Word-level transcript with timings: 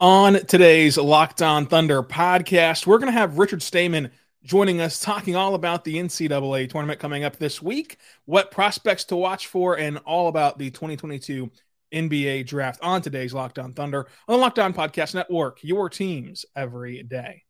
On 0.00 0.32
today's 0.46 0.96
Locked 0.96 1.42
On 1.42 1.66
Thunder 1.66 2.02
podcast, 2.02 2.86
we're 2.86 2.96
going 2.96 3.12
to 3.12 3.18
have 3.18 3.36
Richard 3.36 3.60
Stayman 3.60 4.10
joining 4.42 4.80
us 4.80 4.98
talking 4.98 5.36
all 5.36 5.54
about 5.54 5.84
the 5.84 5.96
NCAA 5.96 6.70
tournament 6.70 6.98
coming 6.98 7.22
up 7.22 7.36
this 7.36 7.60
week, 7.60 7.98
what 8.24 8.50
prospects 8.50 9.04
to 9.04 9.16
watch 9.16 9.48
for, 9.48 9.76
and 9.78 9.98
all 10.06 10.28
about 10.28 10.58
the 10.58 10.70
2022 10.70 11.50
NBA 11.92 12.46
draft 12.46 12.80
on 12.82 13.02
today's 13.02 13.34
Locked 13.34 13.58
On 13.58 13.74
Thunder 13.74 14.06
on 14.26 14.36
the 14.36 14.40
Locked 14.40 14.58
On 14.58 14.72
Podcast 14.72 15.14
Network, 15.14 15.62
your 15.62 15.90
teams 15.90 16.46
every 16.56 17.02
day. 17.02 17.42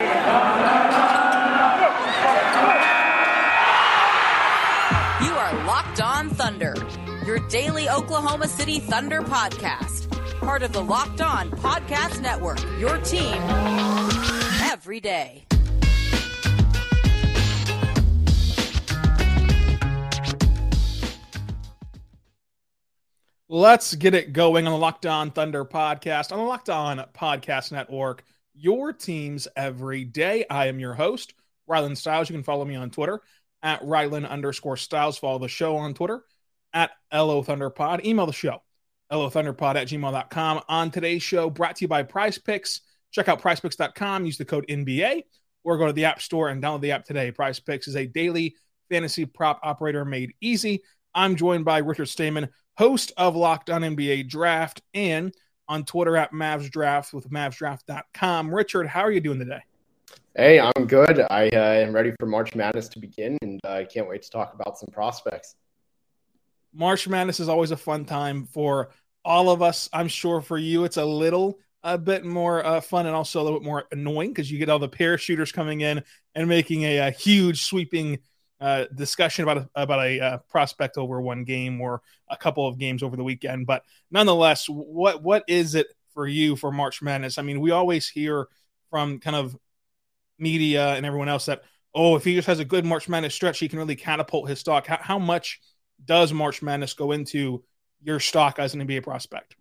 You 0.00 0.06
are 5.30 5.64
Locked 5.64 6.02
On 6.02 6.28
Thunder, 6.28 6.74
your 7.24 7.38
daily 7.48 7.88
Oklahoma 7.88 8.46
City 8.46 8.78
Thunder 8.80 9.22
podcast, 9.22 10.03
part 10.44 10.62
of 10.62 10.72
the 10.74 10.82
Locked 10.82 11.22
On 11.22 11.50
Podcast 11.50 12.20
Network, 12.20 12.60
your 12.78 12.98
team 12.98 13.34
every 14.70 15.00
day. 15.00 15.46
Let's 23.48 23.94
get 23.94 24.14
it 24.14 24.34
going 24.34 24.66
on 24.66 24.74
the 24.74 24.78
Locked 24.78 25.06
On 25.06 25.30
Thunder 25.30 25.64
podcast 25.64 26.30
on 26.30 26.38
the 26.38 26.44
Locked 26.44 26.68
On 26.68 26.98
Podcast 27.14 27.72
Network. 27.72 28.22
Your 28.52 28.92
teams 28.92 29.48
every 29.56 30.04
day. 30.04 30.44
I 30.50 30.66
am 30.66 30.78
your 30.78 30.92
host, 30.92 31.32
Rylan 31.70 31.96
Stiles. 31.96 32.28
You 32.28 32.34
can 32.34 32.42
follow 32.42 32.66
me 32.66 32.74
on 32.74 32.90
Twitter 32.90 33.22
at 33.62 33.80
Rylan 33.80 34.28
underscore 34.28 34.76
Stiles. 34.76 35.16
Follow 35.16 35.38
the 35.38 35.48
show 35.48 35.76
on 35.76 35.94
Twitter 35.94 36.22
at 36.74 36.90
LO 37.10 37.42
Thunderpod. 37.42 38.04
Email 38.04 38.26
the 38.26 38.32
show, 38.34 38.60
LOThunderpod 39.14 39.76
at 39.76 39.88
gmail.com. 39.88 40.60
On 40.68 40.90
today's 40.90 41.22
show, 41.22 41.48
brought 41.48 41.76
to 41.76 41.84
you 41.84 41.88
by 41.88 42.02
Prize 42.02 42.38
Picks. 42.38 42.80
Check 43.10 43.28
out 43.28 43.40
prizepicks.com, 43.40 44.26
use 44.26 44.36
the 44.36 44.44
code 44.44 44.66
NBA, 44.68 45.22
or 45.62 45.78
go 45.78 45.86
to 45.86 45.92
the 45.92 46.04
App 46.04 46.20
Store 46.20 46.48
and 46.48 46.62
download 46.62 46.80
the 46.80 46.90
app 46.90 47.04
today. 47.04 47.30
Prize 47.30 47.60
Picks 47.60 47.86
is 47.86 47.96
a 47.96 48.06
daily 48.06 48.56
fantasy 48.90 49.24
prop 49.24 49.60
operator 49.62 50.04
made 50.04 50.34
easy. 50.40 50.82
I'm 51.14 51.36
joined 51.36 51.64
by 51.64 51.78
Richard 51.78 52.08
Stayman, 52.08 52.48
host 52.76 53.12
of 53.16 53.36
Locked 53.36 53.70
On 53.70 53.82
NBA 53.82 54.28
Draft, 54.28 54.82
and 54.94 55.32
on 55.68 55.84
Twitter 55.84 56.16
at 56.16 56.32
Mavs 56.32 56.68
Draft 56.70 57.14
with 57.14 57.30
MavsDraft.com. 57.30 58.54
Richard, 58.54 58.86
how 58.86 59.00
are 59.00 59.12
you 59.12 59.20
doing 59.20 59.38
today? 59.38 59.62
Hey, 60.36 60.58
I'm 60.58 60.86
good. 60.86 61.20
I 61.30 61.48
uh, 61.48 61.86
am 61.86 61.92
ready 61.92 62.12
for 62.18 62.26
March 62.26 62.54
Madness 62.56 62.88
to 62.88 62.98
begin, 62.98 63.38
and 63.42 63.60
I 63.64 63.82
uh, 63.82 63.86
can't 63.86 64.08
wait 64.08 64.22
to 64.22 64.30
talk 64.30 64.54
about 64.54 64.76
some 64.76 64.88
prospects. 64.92 65.54
March 66.72 67.06
Madness 67.06 67.38
is 67.38 67.48
always 67.48 67.70
a 67.70 67.76
fun 67.76 68.04
time 68.04 68.46
for 68.46 68.90
all 69.24 69.50
of 69.50 69.62
us. 69.62 69.88
I'm 69.92 70.08
sure 70.08 70.40
for 70.40 70.58
you, 70.58 70.84
it's 70.84 70.96
a 70.96 71.04
little 71.04 71.58
a 71.82 71.98
bit 71.98 72.24
more 72.24 72.64
uh, 72.64 72.80
fun 72.80 73.06
and 73.06 73.14
also 73.14 73.40
a 73.40 73.44
little 73.44 73.58
bit 73.58 73.66
more 73.66 73.84
annoying 73.92 74.30
because 74.30 74.50
you 74.50 74.58
get 74.58 74.70
all 74.70 74.78
the 74.78 74.88
parachuters 74.88 75.52
coming 75.52 75.82
in 75.82 76.02
and 76.34 76.48
making 76.48 76.82
a, 76.82 76.96
a 76.98 77.10
huge 77.10 77.64
sweeping 77.64 78.18
uh, 78.60 78.86
discussion 78.94 79.42
about 79.42 79.58
a, 79.58 79.68
about 79.74 80.04
a 80.04 80.20
uh, 80.20 80.38
prospect 80.48 80.96
over 80.96 81.20
one 81.20 81.44
game 81.44 81.80
or 81.80 82.00
a 82.28 82.36
couple 82.36 82.66
of 82.66 82.78
games 82.78 83.02
over 83.02 83.16
the 83.16 83.24
weekend. 83.24 83.66
But 83.66 83.82
nonetheless, 84.10 84.66
what 84.68 85.22
what 85.22 85.44
is 85.46 85.74
it 85.74 85.88
for 86.14 86.26
you 86.26 86.56
for 86.56 86.72
March 86.72 87.02
Madness? 87.02 87.36
I 87.36 87.42
mean, 87.42 87.60
we 87.60 87.70
always 87.70 88.08
hear 88.08 88.48
from 88.90 89.18
kind 89.18 89.36
of 89.36 89.56
media 90.38 90.94
and 90.94 91.04
everyone 91.04 91.28
else 91.28 91.46
that 91.46 91.62
oh, 91.94 92.16
if 92.16 92.24
he 92.24 92.34
just 92.34 92.48
has 92.48 92.58
a 92.58 92.64
good 92.64 92.84
March 92.84 93.08
Madness 93.08 93.34
stretch, 93.34 93.58
he 93.58 93.68
can 93.68 93.78
really 93.78 93.96
catapult 93.96 94.48
his 94.48 94.58
stock. 94.58 94.86
How, 94.86 94.98
how 95.00 95.18
much 95.18 95.60
does 96.04 96.32
March 96.32 96.62
Madness 96.62 96.94
go 96.94 97.12
into 97.12 97.62
your 98.04 98.20
stock 98.20 98.58
as 98.58 98.74
an 98.74 98.86
NBA 98.86 99.02
prospect? 99.02 99.56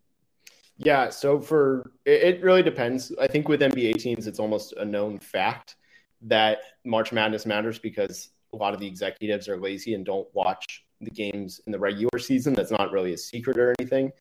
Yeah, 0.77 1.09
so 1.09 1.39
for 1.39 1.91
it, 2.05 2.41
really 2.41 2.63
depends. 2.63 3.11
I 3.19 3.27
think 3.27 3.47
with 3.47 3.61
NBA 3.61 3.95
teams, 3.95 4.27
it's 4.27 4.39
almost 4.39 4.73
a 4.73 4.85
known 4.85 5.19
fact 5.19 5.75
that 6.21 6.59
March 6.83 7.11
Madness 7.11 7.45
matters 7.45 7.79
because 7.79 8.29
a 8.53 8.57
lot 8.57 8.73
of 8.73 8.79
the 8.79 8.87
executives 8.87 9.47
are 9.47 9.57
lazy 9.57 9.93
and 9.93 10.05
don't 10.05 10.27
watch 10.33 10.85
the 11.01 11.11
games 11.11 11.61
in 11.65 11.71
the 11.71 11.79
regular 11.79 12.17
season. 12.17 12.53
That's 12.53 12.71
not 12.71 12.91
really 12.91 13.13
a 13.13 13.17
secret 13.17 13.57
or 13.57 13.73
anything. 13.79 14.11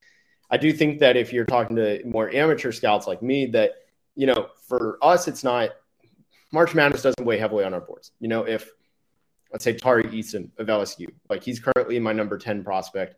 I 0.51 0.57
do 0.57 0.73
think 0.73 1.01
that 1.01 1.17
if 1.17 1.33
you're 1.33 1.47
talking 1.47 1.77
to 1.77 2.03
more 2.05 2.31
amateur 2.35 2.73
scouts 2.73 3.07
like 3.07 3.23
me, 3.23 3.47
that 3.47 3.73
you 4.15 4.27
know, 4.27 4.49
for 4.69 4.99
us, 5.01 5.27
it's 5.27 5.43
not 5.43 5.71
March 6.53 6.75
Madness 6.75 7.03
doesn't 7.03 7.25
weigh 7.25 7.39
heavily 7.39 7.65
on 7.65 7.73
our 7.73 7.81
boards. 7.81 8.13
You 8.21 8.29
know, 8.29 8.45
if 8.47 8.71
let's 9.53 9.65
say 9.65 9.73
Tari 9.73 10.05
Eason 10.05 10.51
of 10.59 10.67
LSU, 10.67 11.09
like 11.31 11.43
he's 11.43 11.61
currently 11.61 11.99
my 11.99 12.13
number 12.13 12.37
10 12.37 12.63
prospect 12.63 13.17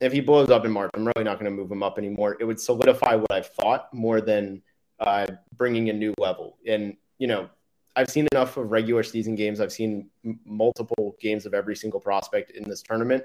if 0.00 0.12
he 0.12 0.20
blows 0.20 0.50
up 0.50 0.64
in 0.64 0.72
March, 0.72 0.90
I'm 0.94 1.06
really 1.06 1.24
not 1.24 1.38
going 1.38 1.50
to 1.50 1.56
move 1.56 1.70
him 1.70 1.82
up 1.82 1.98
anymore. 1.98 2.36
It 2.40 2.44
would 2.44 2.60
solidify 2.60 3.16
what 3.16 3.30
I've 3.30 3.48
thought 3.48 3.92
more 3.92 4.20
than 4.20 4.62
uh, 4.98 5.26
bringing 5.56 5.90
a 5.90 5.92
new 5.92 6.14
level. 6.18 6.56
And 6.66 6.96
you 7.18 7.26
know, 7.26 7.48
I've 7.96 8.10
seen 8.10 8.26
enough 8.32 8.56
of 8.56 8.70
regular 8.70 9.02
season 9.02 9.34
games. 9.34 9.60
I've 9.60 9.72
seen 9.72 10.08
m- 10.24 10.40
multiple 10.44 11.16
games 11.20 11.44
of 11.44 11.54
every 11.54 11.76
single 11.76 12.00
prospect 12.00 12.52
in 12.52 12.68
this 12.68 12.82
tournament, 12.82 13.24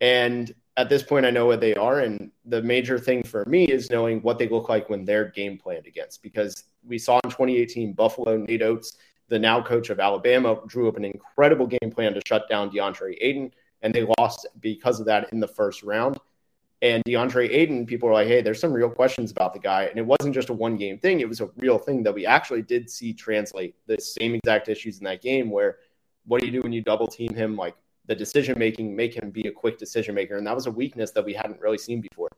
and 0.00 0.54
at 0.76 0.88
this 0.88 1.02
point, 1.02 1.26
I 1.26 1.30
know 1.30 1.44
what 1.46 1.60
they 1.60 1.74
are. 1.74 2.00
And 2.00 2.30
the 2.46 2.62
major 2.62 2.98
thing 2.98 3.22
for 3.22 3.44
me 3.44 3.64
is 3.64 3.90
knowing 3.90 4.22
what 4.22 4.38
they 4.38 4.48
look 4.48 4.70
like 4.70 4.88
when 4.88 5.04
they're 5.04 5.26
game 5.26 5.58
planned 5.58 5.86
against, 5.86 6.22
because 6.22 6.64
we 6.86 6.98
saw 6.98 7.20
in 7.24 7.30
2018 7.30 7.92
Buffalo 7.92 8.38
Nate 8.38 8.62
Oats, 8.62 8.96
the 9.28 9.38
now 9.38 9.60
coach 9.60 9.90
of 9.90 10.00
Alabama, 10.00 10.58
drew 10.66 10.88
up 10.88 10.96
an 10.96 11.04
incredible 11.04 11.66
game 11.66 11.90
plan 11.90 12.14
to 12.14 12.22
shut 12.26 12.48
down 12.48 12.70
DeAndre 12.70 13.16
Ayton 13.20 13.52
and 13.82 13.94
they 13.94 14.06
lost 14.18 14.46
because 14.60 15.00
of 15.00 15.06
that 15.06 15.32
in 15.32 15.40
the 15.40 15.48
first 15.48 15.82
round. 15.82 16.18
And 16.82 17.04
DeAndre 17.04 17.50
Ayton, 17.50 17.84
people 17.84 18.08
were 18.08 18.14
like, 18.14 18.26
hey, 18.26 18.40
there's 18.40 18.60
some 18.60 18.72
real 18.72 18.88
questions 18.88 19.30
about 19.30 19.52
the 19.52 19.58
guy. 19.58 19.84
And 19.84 19.98
it 19.98 20.06
wasn't 20.06 20.34
just 20.34 20.48
a 20.48 20.54
one 20.54 20.76
game 20.76 20.98
thing, 20.98 21.20
it 21.20 21.28
was 21.28 21.40
a 21.40 21.50
real 21.56 21.78
thing 21.78 22.02
that 22.04 22.14
we 22.14 22.24
actually 22.24 22.62
did 22.62 22.88
see 22.88 23.12
translate 23.12 23.74
the 23.86 24.00
same 24.00 24.34
exact 24.34 24.68
issues 24.68 24.98
in 24.98 25.04
that 25.04 25.20
game 25.20 25.50
where 25.50 25.78
what 26.26 26.40
do 26.40 26.46
you 26.46 26.52
do 26.52 26.62
when 26.62 26.72
you 26.72 26.82
double 26.82 27.06
team 27.06 27.34
him? 27.34 27.56
Like 27.56 27.74
the 28.06 28.14
decision 28.14 28.58
making, 28.58 28.94
make 28.94 29.14
him 29.14 29.30
be 29.30 29.46
a 29.48 29.52
quick 29.52 29.78
decision 29.78 30.14
maker. 30.14 30.36
And 30.36 30.46
that 30.46 30.54
was 30.54 30.66
a 30.66 30.70
weakness 30.70 31.10
that 31.12 31.24
we 31.24 31.34
hadn't 31.34 31.60
really 31.60 31.78
seen 31.78 32.00
before. 32.00 32.28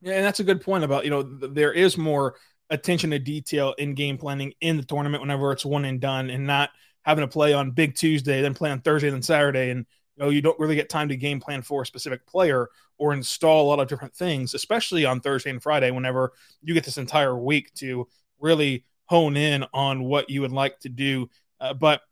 Yeah, 0.00 0.14
and 0.14 0.24
that's 0.24 0.40
a 0.40 0.44
good 0.44 0.60
point 0.60 0.84
about, 0.84 1.04
you 1.04 1.10
know, 1.10 1.22
there 1.22 1.72
is 1.72 1.98
more 1.98 2.36
attention 2.70 3.10
to 3.10 3.18
detail 3.18 3.74
in 3.78 3.94
game 3.94 4.18
planning 4.18 4.52
in 4.60 4.76
the 4.76 4.84
tournament 4.84 5.22
whenever 5.22 5.52
it's 5.52 5.64
one 5.64 5.84
and 5.84 6.00
done 6.00 6.30
and 6.30 6.46
not– 6.46 6.70
having 7.08 7.22
to 7.22 7.28
play 7.28 7.54
on 7.54 7.70
Big 7.70 7.94
Tuesday, 7.94 8.42
then 8.42 8.52
play 8.52 8.70
on 8.70 8.82
Thursday, 8.82 9.08
then 9.08 9.22
Saturday, 9.22 9.70
and 9.70 9.86
you 10.14 10.22
know 10.22 10.28
you 10.28 10.42
don't 10.42 10.58
really 10.58 10.74
get 10.74 10.90
time 10.90 11.08
to 11.08 11.16
game 11.16 11.40
plan 11.40 11.62
for 11.62 11.80
a 11.80 11.86
specific 11.86 12.26
player 12.26 12.68
or 12.98 13.14
install 13.14 13.64
a 13.64 13.68
lot 13.68 13.80
of 13.80 13.88
different 13.88 14.14
things, 14.14 14.52
especially 14.52 15.06
on 15.06 15.20
Thursday 15.20 15.48
and 15.48 15.62
Friday. 15.62 15.90
Whenever 15.90 16.34
you 16.62 16.74
get 16.74 16.84
this 16.84 16.98
entire 16.98 17.36
week 17.36 17.72
to 17.76 18.06
really 18.38 18.84
hone 19.06 19.38
in 19.38 19.64
on 19.72 20.04
what 20.04 20.28
you 20.28 20.42
would 20.42 20.52
like 20.52 20.78
to 20.80 20.90
do, 20.90 21.30
uh, 21.60 21.72
but 21.72 22.02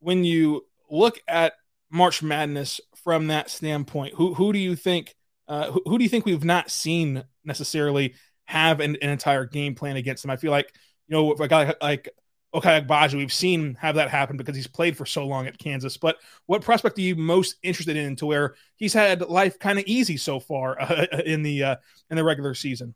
when 0.00 0.22
you 0.22 0.66
look 0.90 1.18
at 1.26 1.54
March 1.90 2.22
Madness 2.22 2.78
from 3.02 3.28
that 3.28 3.48
standpoint, 3.48 4.12
who 4.16 4.34
who 4.34 4.52
do 4.52 4.58
you 4.58 4.76
think 4.76 5.14
uh, 5.48 5.70
who, 5.70 5.80
who, 5.86 5.96
do 5.96 6.04
you 6.04 6.10
think 6.10 6.26
we've 6.26 6.44
not 6.44 6.70
seen 6.70 7.24
necessarily 7.42 8.14
have 8.44 8.80
an, 8.80 8.96
an, 9.00 9.08
entire 9.08 9.46
game 9.46 9.74
plan 9.74 9.96
against 9.96 10.22
them? 10.22 10.30
I 10.30 10.36
feel 10.36 10.50
like 10.50 10.74
you 11.08 11.16
know 11.16 11.32
a 11.32 11.48
guy 11.48 11.72
like, 11.80 12.10
Ochai 12.56 12.86
Agbaji. 12.86 13.14
We've 13.14 13.32
seen 13.32 13.74
have 13.74 13.96
that 13.96 14.08
happen 14.08 14.36
because 14.36 14.56
he's 14.56 14.66
played 14.66 14.96
for 14.96 15.04
so 15.04 15.26
long 15.26 15.46
at 15.46 15.58
Kansas. 15.58 15.96
But 15.96 16.16
what 16.46 16.62
prospect 16.62 16.98
are 16.98 17.02
you 17.02 17.14
most 17.14 17.56
interested 17.62 17.96
in 17.96 18.16
to 18.16 18.26
where 18.26 18.54
he's 18.76 18.94
had 18.94 19.20
life 19.22 19.58
kind 19.58 19.78
of 19.78 19.84
easy 19.86 20.16
so 20.16 20.40
far 20.40 20.80
uh, 20.80 21.06
in 21.24 21.42
the 21.42 21.62
uh, 21.62 21.76
in 22.10 22.16
the 22.16 22.24
regular 22.24 22.54
season? 22.54 22.94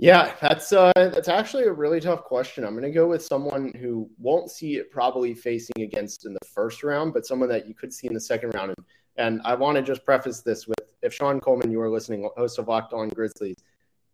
Yeah, 0.00 0.32
that's 0.40 0.72
uh, 0.72 0.92
that's 0.94 1.28
actually 1.28 1.64
a 1.64 1.72
really 1.72 2.00
tough 2.00 2.22
question. 2.22 2.64
I'm 2.64 2.72
going 2.72 2.84
to 2.84 2.90
go 2.90 3.08
with 3.08 3.22
someone 3.22 3.72
who 3.78 4.08
won't 4.18 4.50
see 4.50 4.76
it 4.76 4.90
probably 4.90 5.34
facing 5.34 5.82
against 5.82 6.24
in 6.24 6.32
the 6.32 6.46
first 6.46 6.84
round, 6.84 7.12
but 7.12 7.26
someone 7.26 7.48
that 7.48 7.66
you 7.66 7.74
could 7.74 7.92
see 7.92 8.06
in 8.06 8.14
the 8.14 8.20
second 8.20 8.54
round. 8.54 8.70
And, 8.70 8.86
and 9.16 9.42
I 9.44 9.54
want 9.54 9.76
to 9.76 9.82
just 9.82 10.04
preface 10.04 10.40
this 10.40 10.68
with 10.68 10.78
if 11.02 11.12
Sean 11.12 11.40
Coleman, 11.40 11.70
you 11.72 11.80
are 11.80 11.90
listening, 11.90 12.28
host 12.36 12.58
of 12.58 12.68
Locked 12.68 12.92
On 12.92 13.08
Grizzlies, 13.08 13.56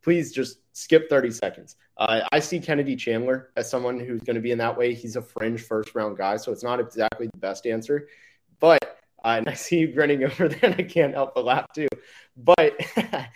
please 0.04 0.32
just 0.32 0.58
skip 0.74 1.08
30 1.08 1.30
seconds. 1.30 1.76
Uh, 1.96 2.20
I 2.30 2.38
see 2.38 2.60
Kennedy 2.60 2.94
Chandler 2.94 3.50
as 3.56 3.70
someone 3.70 3.98
who's 3.98 4.20
going 4.20 4.36
to 4.36 4.42
be 4.42 4.52
in 4.52 4.58
that 4.58 4.76
way. 4.76 4.92
He's 4.92 5.16
a 5.16 5.22
fringe 5.22 5.62
first 5.62 5.94
round 5.94 6.18
guy, 6.18 6.36
so 6.36 6.52
it's 6.52 6.62
not 6.62 6.78
exactly 6.78 7.28
the 7.32 7.38
best 7.38 7.66
answer. 7.66 8.08
But 8.60 8.98
uh, 9.24 9.36
and 9.38 9.48
I 9.48 9.54
see 9.54 9.78
you 9.78 9.92
grinning 9.92 10.22
over 10.24 10.48
there, 10.48 10.70
and 10.70 10.74
I 10.74 10.82
can't 10.82 11.14
help 11.14 11.34
but 11.34 11.44
laugh 11.44 11.66
too. 11.74 11.88
But 12.36 12.78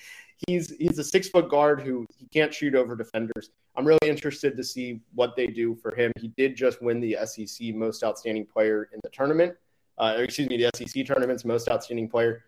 he's 0.46 0.76
he's 0.76 0.98
a 0.98 1.04
six 1.04 1.28
foot 1.28 1.48
guard 1.48 1.80
who 1.80 2.06
he 2.16 2.26
can't 2.26 2.52
shoot 2.52 2.74
over 2.74 2.94
defenders. 2.94 3.50
I'm 3.74 3.86
really 3.86 3.98
interested 4.06 4.56
to 4.56 4.64
see 4.64 5.00
what 5.14 5.34
they 5.36 5.46
do 5.46 5.74
for 5.74 5.94
him. 5.94 6.12
He 6.20 6.28
did 6.28 6.56
just 6.56 6.82
win 6.82 7.00
the 7.00 7.16
SEC 7.24 7.74
Most 7.74 8.04
Outstanding 8.04 8.46
Player 8.46 8.90
in 8.92 9.00
the 9.02 9.10
tournament, 9.10 9.54
uh, 9.98 10.16
excuse 10.18 10.48
me, 10.48 10.56
the 10.56 10.70
SEC 10.74 11.06
tournament's 11.06 11.44
Most 11.44 11.70
Outstanding 11.70 12.08
Player. 12.08 12.44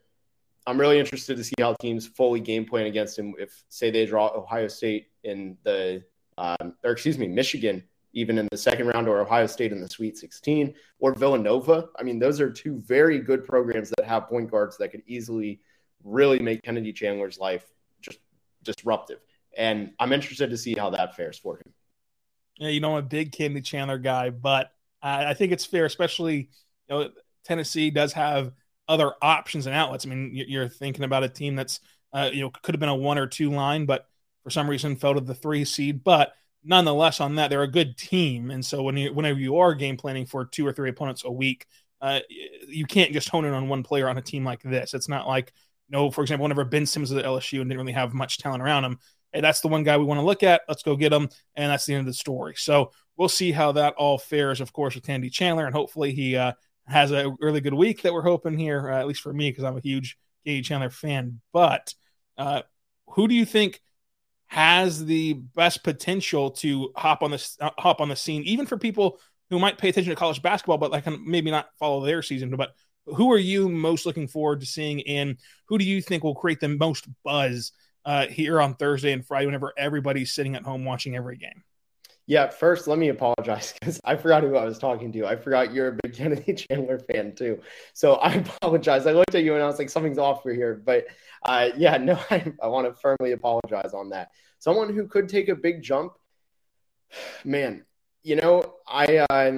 I'm 0.70 0.80
really 0.80 0.98
interested 0.98 1.36
to 1.36 1.44
see 1.44 1.54
how 1.58 1.74
teams 1.74 2.06
fully 2.06 2.40
game 2.40 2.64
plan 2.64 2.86
against 2.86 3.18
him. 3.18 3.34
If 3.38 3.64
say 3.68 3.90
they 3.90 4.06
draw 4.06 4.28
Ohio 4.28 4.68
State 4.68 5.08
in 5.24 5.56
the, 5.64 6.02
um, 6.38 6.74
or 6.84 6.92
excuse 6.92 7.18
me, 7.18 7.26
Michigan 7.26 7.82
even 8.12 8.38
in 8.38 8.48
the 8.50 8.56
second 8.56 8.86
round, 8.88 9.08
or 9.08 9.20
Ohio 9.20 9.46
State 9.46 9.72
in 9.72 9.80
the 9.80 9.88
Sweet 9.88 10.18
16, 10.18 10.74
or 10.98 11.14
Villanova. 11.14 11.88
I 11.98 12.02
mean, 12.02 12.18
those 12.18 12.40
are 12.40 12.50
two 12.50 12.82
very 12.86 13.20
good 13.20 13.44
programs 13.44 13.90
that 13.90 14.04
have 14.04 14.28
point 14.28 14.50
guards 14.50 14.76
that 14.78 14.88
could 14.88 15.02
easily 15.06 15.60
really 16.02 16.38
make 16.38 16.62
Kennedy 16.62 16.92
Chandler's 16.92 17.38
life 17.38 17.66
just 18.00 18.18
disruptive. 18.62 19.20
And 19.56 19.92
I'm 19.98 20.12
interested 20.12 20.50
to 20.50 20.56
see 20.56 20.74
how 20.74 20.90
that 20.90 21.14
fares 21.14 21.38
for 21.38 21.56
him. 21.56 21.72
Yeah, 22.56 22.68
you 22.68 22.80
know, 22.80 22.92
I'm 22.92 22.98
a 22.98 23.02
big 23.02 23.32
Kennedy 23.32 23.62
Chandler 23.62 23.98
guy, 23.98 24.30
but 24.30 24.72
I, 25.02 25.26
I 25.26 25.34
think 25.34 25.52
it's 25.52 25.64
fair, 25.64 25.84
especially 25.84 26.36
you 26.36 26.48
know 26.88 27.10
Tennessee 27.44 27.90
does 27.90 28.12
have 28.12 28.52
other 28.90 29.12
options 29.22 29.66
and 29.66 29.74
outlets. 29.74 30.04
I 30.04 30.08
mean, 30.08 30.32
you're 30.34 30.68
thinking 30.68 31.04
about 31.04 31.22
a 31.22 31.28
team 31.28 31.54
that's 31.54 31.80
uh, 32.12 32.28
you 32.32 32.42
know 32.42 32.50
could 32.50 32.74
have 32.74 32.80
been 32.80 32.88
a 32.88 32.94
one 32.94 33.16
or 33.16 33.28
two 33.28 33.50
line, 33.50 33.86
but 33.86 34.06
for 34.42 34.50
some 34.50 34.68
reason 34.68 34.96
fell 34.96 35.14
to 35.14 35.20
the 35.20 35.34
three 35.34 35.64
seed. 35.64 36.02
But 36.02 36.32
nonetheless, 36.64 37.20
on 37.20 37.36
that, 37.36 37.48
they're 37.48 37.62
a 37.62 37.70
good 37.70 37.96
team, 37.96 38.50
and 38.50 38.66
so 38.66 38.82
when 38.82 38.96
you 38.96 39.14
whenever 39.14 39.38
you 39.38 39.58
are 39.58 39.74
game 39.74 39.96
planning 39.96 40.26
for 40.26 40.44
two 40.44 40.66
or 40.66 40.72
three 40.72 40.90
opponents 40.90 41.24
a 41.24 41.30
week, 41.30 41.66
uh, 42.02 42.18
you 42.68 42.84
can't 42.84 43.12
just 43.12 43.28
hone 43.28 43.44
in 43.44 43.54
on 43.54 43.68
one 43.68 43.84
player 43.84 44.08
on 44.08 44.18
a 44.18 44.22
team 44.22 44.44
like 44.44 44.62
this. 44.62 44.92
It's 44.92 45.08
not 45.08 45.28
like 45.28 45.52
no, 45.88 46.10
for 46.10 46.22
example, 46.22 46.42
whenever 46.42 46.64
Ben 46.64 46.84
Simmons 46.84 47.10
was 47.12 47.18
at 47.18 47.24
LSU 47.24 47.60
and 47.60 47.70
didn't 47.70 47.80
really 47.80 47.92
have 47.92 48.12
much 48.12 48.38
talent 48.38 48.62
around 48.62 48.84
him, 48.84 48.98
hey, 49.32 49.40
that's 49.40 49.60
the 49.60 49.68
one 49.68 49.84
guy 49.84 49.96
we 49.96 50.04
want 50.04 50.18
to 50.18 50.26
look 50.26 50.42
at. 50.42 50.62
Let's 50.68 50.82
go 50.82 50.96
get 50.96 51.12
him, 51.12 51.28
and 51.54 51.70
that's 51.70 51.86
the 51.86 51.94
end 51.94 52.00
of 52.00 52.06
the 52.06 52.14
story. 52.14 52.54
So 52.56 52.90
we'll 53.16 53.28
see 53.28 53.52
how 53.52 53.72
that 53.72 53.94
all 53.94 54.18
fares, 54.18 54.60
of 54.60 54.72
course, 54.72 54.94
with 54.94 55.04
Kennedy 55.04 55.30
Chandler, 55.30 55.66
and 55.66 55.74
hopefully 55.74 56.12
he 56.12 56.36
uh, 56.36 56.52
has 56.90 57.12
a 57.12 57.34
really 57.40 57.60
good 57.60 57.74
week 57.74 58.02
that 58.02 58.12
we're 58.12 58.22
hoping 58.22 58.58
here, 58.58 58.90
uh, 58.90 58.98
at 58.98 59.06
least 59.06 59.22
for 59.22 59.32
me, 59.32 59.50
because 59.50 59.64
I'm 59.64 59.76
a 59.76 59.80
huge 59.80 60.18
Kennedy 60.44 60.62
Chandler 60.62 60.90
fan. 60.90 61.40
But 61.52 61.94
uh, 62.36 62.62
who 63.08 63.28
do 63.28 63.34
you 63.34 63.44
think? 63.44 63.80
has 64.50 65.04
the 65.04 65.34
best 65.34 65.84
potential 65.84 66.50
to 66.50 66.90
hop 66.96 67.22
on 67.22 67.30
this 67.30 67.56
uh, 67.60 67.70
hop 67.78 68.00
on 68.00 68.08
the 68.08 68.16
scene, 68.16 68.42
even 68.42 68.66
for 68.66 68.76
people 68.76 69.20
who 69.48 69.60
might 69.60 69.78
pay 69.78 69.88
attention 69.88 70.10
to 70.10 70.16
college 70.16 70.42
basketball, 70.42 70.76
but 70.76 70.90
like 70.90 71.06
maybe 71.24 71.52
not 71.52 71.68
follow 71.78 72.04
their 72.04 72.20
season. 72.20 72.50
But 72.56 72.74
who 73.06 73.30
are 73.30 73.38
you 73.38 73.68
most 73.68 74.06
looking 74.06 74.26
forward 74.26 74.58
to 74.58 74.66
seeing, 74.66 75.06
and 75.06 75.36
who 75.68 75.78
do 75.78 75.84
you 75.84 76.02
think 76.02 76.24
will 76.24 76.34
create 76.34 76.58
the 76.58 76.68
most 76.68 77.06
buzz 77.24 77.70
uh, 78.04 78.26
here 78.26 78.60
on 78.60 78.74
Thursday 78.74 79.12
and 79.12 79.24
Friday 79.24 79.46
whenever 79.46 79.72
everybody's 79.78 80.32
sitting 80.32 80.56
at 80.56 80.64
home 80.64 80.84
watching 80.84 81.14
every 81.14 81.36
game? 81.36 81.62
Yeah, 82.26 82.48
first, 82.48 82.86
let 82.86 82.98
me 82.98 83.08
apologize 83.08 83.72
because 83.72 84.00
I 84.04 84.16
forgot 84.16 84.42
who 84.42 84.56
I 84.56 84.64
was 84.64 84.78
talking 84.78 85.10
to. 85.12 85.26
I 85.26 85.36
forgot 85.36 85.72
you're 85.72 85.88
a 85.88 85.98
big 86.02 86.14
Kennedy 86.16 86.54
Chandler 86.54 86.98
fan 86.98 87.34
too. 87.34 87.60
So 87.92 88.14
I 88.22 88.34
apologize. 88.34 89.06
I 89.06 89.12
looked 89.12 89.34
at 89.34 89.42
you 89.42 89.54
and 89.54 89.62
I 89.62 89.66
was 89.66 89.78
like, 89.78 89.90
something's 89.90 90.18
off 90.18 90.42
for 90.42 90.52
here. 90.52 90.80
But 90.84 91.06
uh, 91.44 91.70
yeah, 91.76 91.96
no, 91.96 92.18
I, 92.30 92.52
I 92.62 92.68
want 92.68 92.86
to 92.86 93.00
firmly 93.00 93.32
apologize 93.32 93.94
on 93.94 94.10
that. 94.10 94.30
Someone 94.58 94.94
who 94.94 95.06
could 95.06 95.28
take 95.28 95.48
a 95.48 95.56
big 95.56 95.82
jump, 95.82 96.12
man, 97.44 97.84
you 98.22 98.36
know, 98.36 98.74
I 98.86 99.26
uh, 99.30 99.56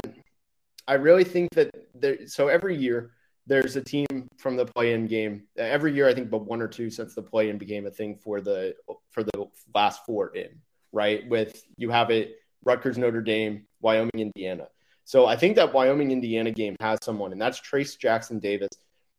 I 0.86 0.94
really 0.94 1.24
think 1.24 1.50
that 1.54 1.70
there. 1.94 2.26
So 2.26 2.48
every 2.48 2.76
year 2.76 3.12
there's 3.46 3.76
a 3.76 3.82
team 3.82 4.06
from 4.38 4.56
the 4.56 4.64
play-in 4.64 5.06
game. 5.06 5.44
Every 5.56 5.92
year, 5.92 6.08
I 6.08 6.14
think, 6.14 6.30
but 6.30 6.46
one 6.46 6.62
or 6.62 6.68
two 6.68 6.90
since 6.90 7.14
the 7.14 7.22
play-in 7.22 7.58
became 7.58 7.86
a 7.86 7.90
thing 7.90 8.16
for 8.16 8.40
the 8.40 8.74
for 9.10 9.24
the 9.24 9.46
last 9.74 10.04
four 10.06 10.34
in. 10.34 10.60
Right, 10.92 11.26
with 11.28 11.62
you 11.76 11.90
have 11.90 12.10
it 12.10 12.36
Rutgers, 12.64 12.98
Notre 12.98 13.20
Dame, 13.20 13.66
Wyoming, 13.80 14.10
Indiana. 14.14 14.68
So 15.04 15.26
I 15.26 15.36
think 15.36 15.56
that 15.56 15.72
Wyoming, 15.72 16.10
Indiana 16.10 16.50
game 16.50 16.76
has 16.80 16.98
someone, 17.02 17.32
and 17.32 17.40
that's 17.40 17.60
Trayce 17.60 17.98
Jackson 17.98 18.38
Davis. 18.38 18.70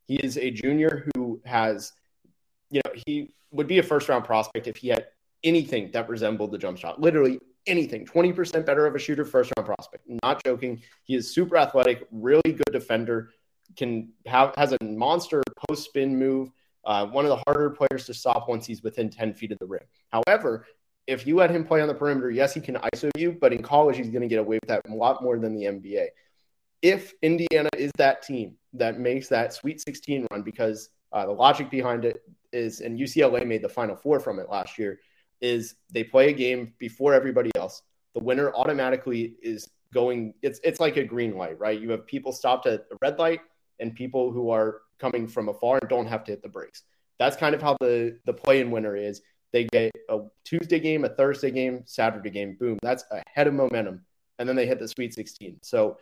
He 0.08 0.16
is 0.16 0.38
a 0.38 0.50
junior 0.50 1.08
who 1.16 1.42
has, 1.46 1.94
you 2.70 2.82
know, 2.86 2.92
he 3.06 3.34
would 3.52 3.68
be 3.68 3.80
a 3.80 3.84
first 3.84 4.10
round 4.10 4.26
prospect 4.26 4.68
if 4.68 4.78
he 4.78 4.90
had 4.90 5.08
anything 5.44 5.92
that 5.92 6.10
resembled 6.10 6.52
the 6.52 6.58
jump 6.58 6.78
shot. 6.78 7.02
Literally 7.02 7.40
anything. 7.68 8.06
20% 8.06 8.66
better 8.66 8.86
of 8.86 8.96
a 8.96 9.00
shooter, 9.00 9.26
first 9.26 9.52
round 9.58 9.66
prospect. 9.66 10.06
Not 10.24 10.44
joking. 10.44 10.82
He 11.04 11.16
is 11.16 11.34
super 11.34 11.58
athletic, 11.58 12.08
really 12.12 12.42
good 12.44 12.72
defender, 12.72 13.30
can 13.76 14.10
have 14.26 14.54
has 14.56 14.74
a 14.74 14.84
monster 14.84 15.42
post 15.68 15.86
spin 15.86 16.18
move. 16.18 16.52
Uh, 16.86 17.06
one 17.08 17.26
of 17.26 17.30
the 17.30 17.42
harder 17.48 17.70
players 17.70 18.06
to 18.06 18.14
stop 18.14 18.50
once 18.50 18.66
he's 18.66 18.84
within 18.84 19.10
10 19.10 19.34
feet 19.34 19.54
of 19.54 19.60
the 19.60 19.66
rim. 19.66 19.84
However, 20.10 20.66
if 21.08 21.28
you 21.28 21.36
let 21.36 21.50
him 21.50 21.66
play 21.66 21.82
on 21.82 21.88
the 21.88 21.94
perimeter, 21.94 22.32
yes, 22.32 22.54
he 22.54 22.62
can 22.62 22.76
ISO 22.76 23.10
you, 23.18 23.38
but 23.40 23.52
in 23.52 23.62
college, 23.62 23.98
he's 23.98 24.10
going 24.10 24.22
to 24.22 24.28
get 24.28 24.40
away 24.40 24.58
with 24.62 24.70
that 24.70 24.82
a 24.90 24.94
lot 24.94 25.22
more 25.22 25.38
than 25.38 25.54
the 25.54 25.66
NBA. 25.66 26.08
If 26.82 27.14
Indiana 27.22 27.70
is 27.78 27.92
that 27.98 28.22
team 28.22 28.56
that 28.74 29.00
makes 29.00 29.28
that 29.30 29.54
Sweet 29.54 29.82
16 29.82 30.28
run, 30.32 30.42
because 30.42 30.90
uh, 31.12 31.26
the 31.26 31.32
logic 31.32 31.70
behind 31.70 32.06
it 32.06 32.24
is, 32.52 32.82
and 32.82 33.00
UCLA 33.00 33.46
made 33.46 33.62
the 33.62 33.70
Final 33.70 33.96
Four 33.96 34.20
from 34.20 34.40
it 34.40 34.50
last 34.50 34.78
year, 34.78 35.00
is 35.42 35.76
they 35.92 36.04
play 36.04 36.30
a 36.30 36.34
game 36.34 36.74
before 36.80 37.14
everybody 37.14 37.52
else. 37.56 37.82
The 38.14 38.20
winner 38.22 38.54
automatically 38.54 39.36
is 39.42 39.70
going. 39.94 40.34
It's 40.42 40.60
it's 40.64 40.80
like 40.80 40.98
a 40.98 41.04
green 41.04 41.36
light, 41.38 41.60
right? 41.60 41.80
You 41.80 41.92
have 41.92 42.08
people 42.08 42.32
stopped 42.32 42.66
at 42.66 42.90
the 42.90 42.98
red 43.02 43.20
light 43.20 43.42
and 43.80 43.94
people 43.94 44.32
who 44.32 44.50
are 44.50 44.82
coming 45.00 45.28
from 45.28 45.50
afar 45.50 45.80
and 45.82 45.90
don't 45.90 46.08
have 46.08 46.24
to 46.26 46.32
hit 46.32 46.42
the 46.42 46.50
brakes. 46.50 46.84
That's 47.20 47.36
kind 47.36 47.54
of 47.54 47.62
how 47.62 47.76
the 47.80 48.20
the 48.26 48.34
play-in 48.34 48.72
winner 48.72 48.96
is. 48.96 49.22
They 49.54 49.66
get 49.66 49.92
a 50.10 50.20
Tuesday 50.44 50.80
game, 50.80 51.06
a 51.06 51.10
Thursday 51.10 51.52
game, 51.52 51.84
Saturday 51.86 52.32
game. 52.32 52.58
Boom, 52.60 52.80
that's 52.82 53.06
a 53.12 53.22
head 53.28 53.48
of 53.48 53.54
momentum, 53.54 54.04
and 54.40 54.50
then 54.50 54.56
they 54.56 54.66
hit 54.66 54.80
the 54.80 54.88
Sweet 54.88 55.14
16. 55.14 55.60
So 55.62 55.98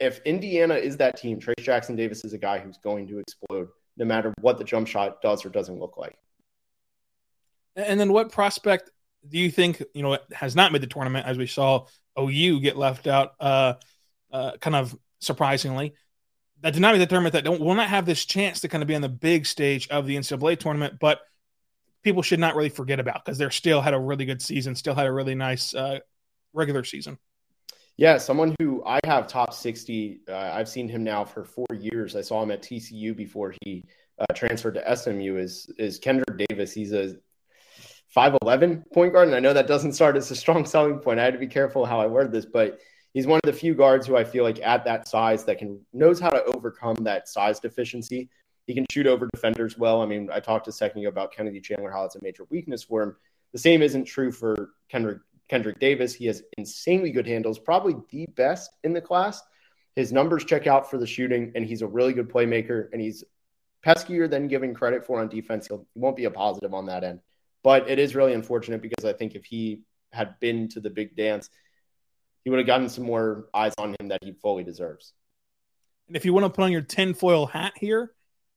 if 0.00 0.20
Indiana 0.24 0.74
is 0.74 0.96
that 0.96 1.18
team, 1.18 1.38
Trayce 1.38 1.62
Jackson 1.62 1.96
Davis 1.96 2.24
is 2.24 2.32
a 2.32 2.38
guy 2.38 2.58
who's 2.58 2.78
going 2.78 3.06
to 3.08 3.18
explode 3.18 3.68
no 3.96 4.04
matter 4.04 4.32
what 4.40 4.58
the 4.58 4.64
jump 4.64 4.88
shot 4.88 5.20
does 5.22 5.44
or 5.44 5.50
doesn't 5.50 5.78
look 5.78 5.96
like. 5.96 6.16
And 7.76 8.00
then 8.00 8.12
what 8.12 8.32
prospect 8.32 8.90
do 9.28 9.38
you 9.38 9.50
think, 9.50 9.82
you 9.94 10.02
know, 10.02 10.18
has 10.32 10.56
not 10.56 10.72
made 10.72 10.82
the 10.82 10.86
tournament 10.86 11.26
as 11.26 11.38
we 11.38 11.46
saw 11.46 11.86
OU 12.18 12.60
get 12.60 12.76
left 12.76 13.06
out 13.06 13.34
uh, 13.38 13.74
uh, 14.32 14.52
kind 14.60 14.76
of 14.76 14.96
surprisingly? 15.20 15.94
That 16.60 16.72
did 16.72 16.80
not 16.80 16.94
make 16.94 17.00
the 17.00 17.06
tournament 17.06 17.34
that 17.34 17.44
don't 17.44 17.60
will 17.60 17.74
not 17.74 17.88
have 17.88 18.06
this 18.06 18.24
chance 18.24 18.60
to 18.60 18.68
kind 18.68 18.82
of 18.82 18.88
be 18.88 18.94
on 18.94 19.02
the 19.02 19.08
big 19.08 19.44
stage 19.44 19.88
of 19.88 20.06
the 20.06 20.16
NCAA 20.16 20.58
tournament, 20.58 20.94
but 20.98 21.20
people 22.04 22.22
should 22.22 22.38
not 22.38 22.54
really 22.54 22.68
forget 22.68 23.00
about 23.00 23.24
because 23.24 23.38
they're 23.38 23.50
still 23.50 23.80
had 23.80 23.94
a 23.94 23.98
really 23.98 24.24
good 24.24 24.40
season, 24.40 24.74
still 24.74 24.94
had 24.94 25.06
a 25.06 25.12
really 25.12 25.34
nice 25.34 25.74
uh, 25.74 25.98
regular 26.52 26.84
season. 26.84 27.18
Yeah, 27.96 28.18
someone 28.18 28.54
who 28.60 28.82
I 28.84 29.00
have 29.04 29.26
top 29.26 29.54
60. 29.54 30.20
Uh, 30.28 30.34
I've 30.34 30.68
seen 30.68 30.88
him 30.88 31.04
now 31.04 31.24
for 31.24 31.44
four 31.44 31.66
years. 31.78 32.14
I 32.16 32.20
saw 32.20 32.42
him 32.42 32.50
at 32.50 32.62
TCU 32.62 33.16
before 33.16 33.54
he 33.62 33.84
uh, 34.18 34.32
transferred 34.34 34.74
to 34.74 34.96
SMU. 34.96 35.36
Is 35.36 35.70
is 35.78 35.98
Kendrick 35.98 36.46
Davis? 36.48 36.72
He's 36.72 36.92
a 36.92 37.16
5'11 38.14 38.84
point 38.92 39.12
guard. 39.12 39.28
And 39.28 39.36
I 39.36 39.40
know 39.40 39.52
that 39.52 39.66
doesn't 39.66 39.92
start 39.92 40.16
as 40.16 40.30
a 40.30 40.36
strong 40.36 40.64
selling 40.66 40.98
point. 40.98 41.20
I 41.20 41.24
had 41.24 41.34
to 41.34 41.40
be 41.40 41.46
careful 41.46 41.84
how 41.84 42.00
I 42.00 42.06
word 42.06 42.32
this, 42.32 42.46
but 42.46 42.78
he's 43.12 43.26
one 43.26 43.40
of 43.42 43.50
the 43.50 43.58
few 43.58 43.74
guards 43.74 44.06
who 44.06 44.16
I 44.16 44.24
feel 44.24 44.44
like 44.44 44.60
at 44.62 44.84
that 44.84 45.08
size 45.08 45.44
that 45.44 45.58
can 45.58 45.80
knows 45.92 46.20
how 46.20 46.30
to 46.30 46.44
overcome 46.56 46.96
that 47.02 47.28
size 47.28 47.60
deficiency. 47.60 48.28
He 48.66 48.74
can 48.74 48.86
shoot 48.90 49.06
over 49.06 49.28
defenders 49.32 49.76
well. 49.76 50.00
I 50.00 50.06
mean, 50.06 50.30
I 50.32 50.40
talked 50.40 50.68
a 50.68 50.72
second 50.72 51.00
ago 51.00 51.08
about 51.08 51.32
Kennedy 51.32 51.60
Chandler, 51.60 51.90
how 51.90 52.04
it's 52.04 52.16
a 52.16 52.22
major 52.22 52.44
weakness 52.50 52.82
for 52.82 53.02
him. 53.02 53.16
The 53.52 53.58
same 53.58 53.82
isn't 53.82 54.04
true 54.04 54.32
for 54.32 54.70
Kendrick, 54.88 55.18
Kendrick 55.48 55.78
Davis. 55.78 56.14
He 56.14 56.26
has 56.26 56.42
insanely 56.56 57.10
good 57.10 57.26
handles, 57.26 57.58
probably 57.58 57.96
the 58.10 58.26
best 58.34 58.70
in 58.82 58.92
the 58.92 59.00
class. 59.00 59.42
His 59.96 60.12
numbers 60.12 60.44
check 60.44 60.66
out 60.66 60.90
for 60.90 60.98
the 60.98 61.06
shooting, 61.06 61.52
and 61.54 61.64
he's 61.64 61.82
a 61.82 61.86
really 61.86 62.12
good 62.12 62.28
playmaker, 62.28 62.88
and 62.92 63.00
he's 63.00 63.22
peskier 63.84 64.28
than 64.28 64.48
giving 64.48 64.74
credit 64.74 65.04
for 65.04 65.20
on 65.20 65.28
defense. 65.28 65.68
He'll, 65.68 65.86
he 65.94 66.00
won't 66.00 66.16
be 66.16 66.24
a 66.24 66.30
positive 66.30 66.74
on 66.74 66.86
that 66.86 67.04
end. 67.04 67.20
But 67.62 67.88
it 67.88 67.98
is 67.98 68.14
really 68.14 68.32
unfortunate 68.32 68.82
because 68.82 69.04
I 69.04 69.12
think 69.12 69.34
if 69.34 69.44
he 69.44 69.82
had 70.12 70.38
been 70.40 70.68
to 70.70 70.80
the 70.80 70.90
big 70.90 71.16
dance, 71.16 71.48
he 72.44 72.50
would 72.50 72.58
have 72.58 72.66
gotten 72.66 72.88
some 72.88 73.04
more 73.04 73.48
eyes 73.54 73.74
on 73.78 73.94
him 73.98 74.08
that 74.08 74.22
he 74.22 74.32
fully 74.32 74.64
deserves. 74.64 75.12
And 76.08 76.16
if 76.16 76.24
you 76.24 76.32
want 76.32 76.44
to 76.44 76.50
put 76.50 76.64
on 76.64 76.72
your 76.72 76.82
tinfoil 76.82 77.46
hat 77.46 77.72
here, 77.76 78.13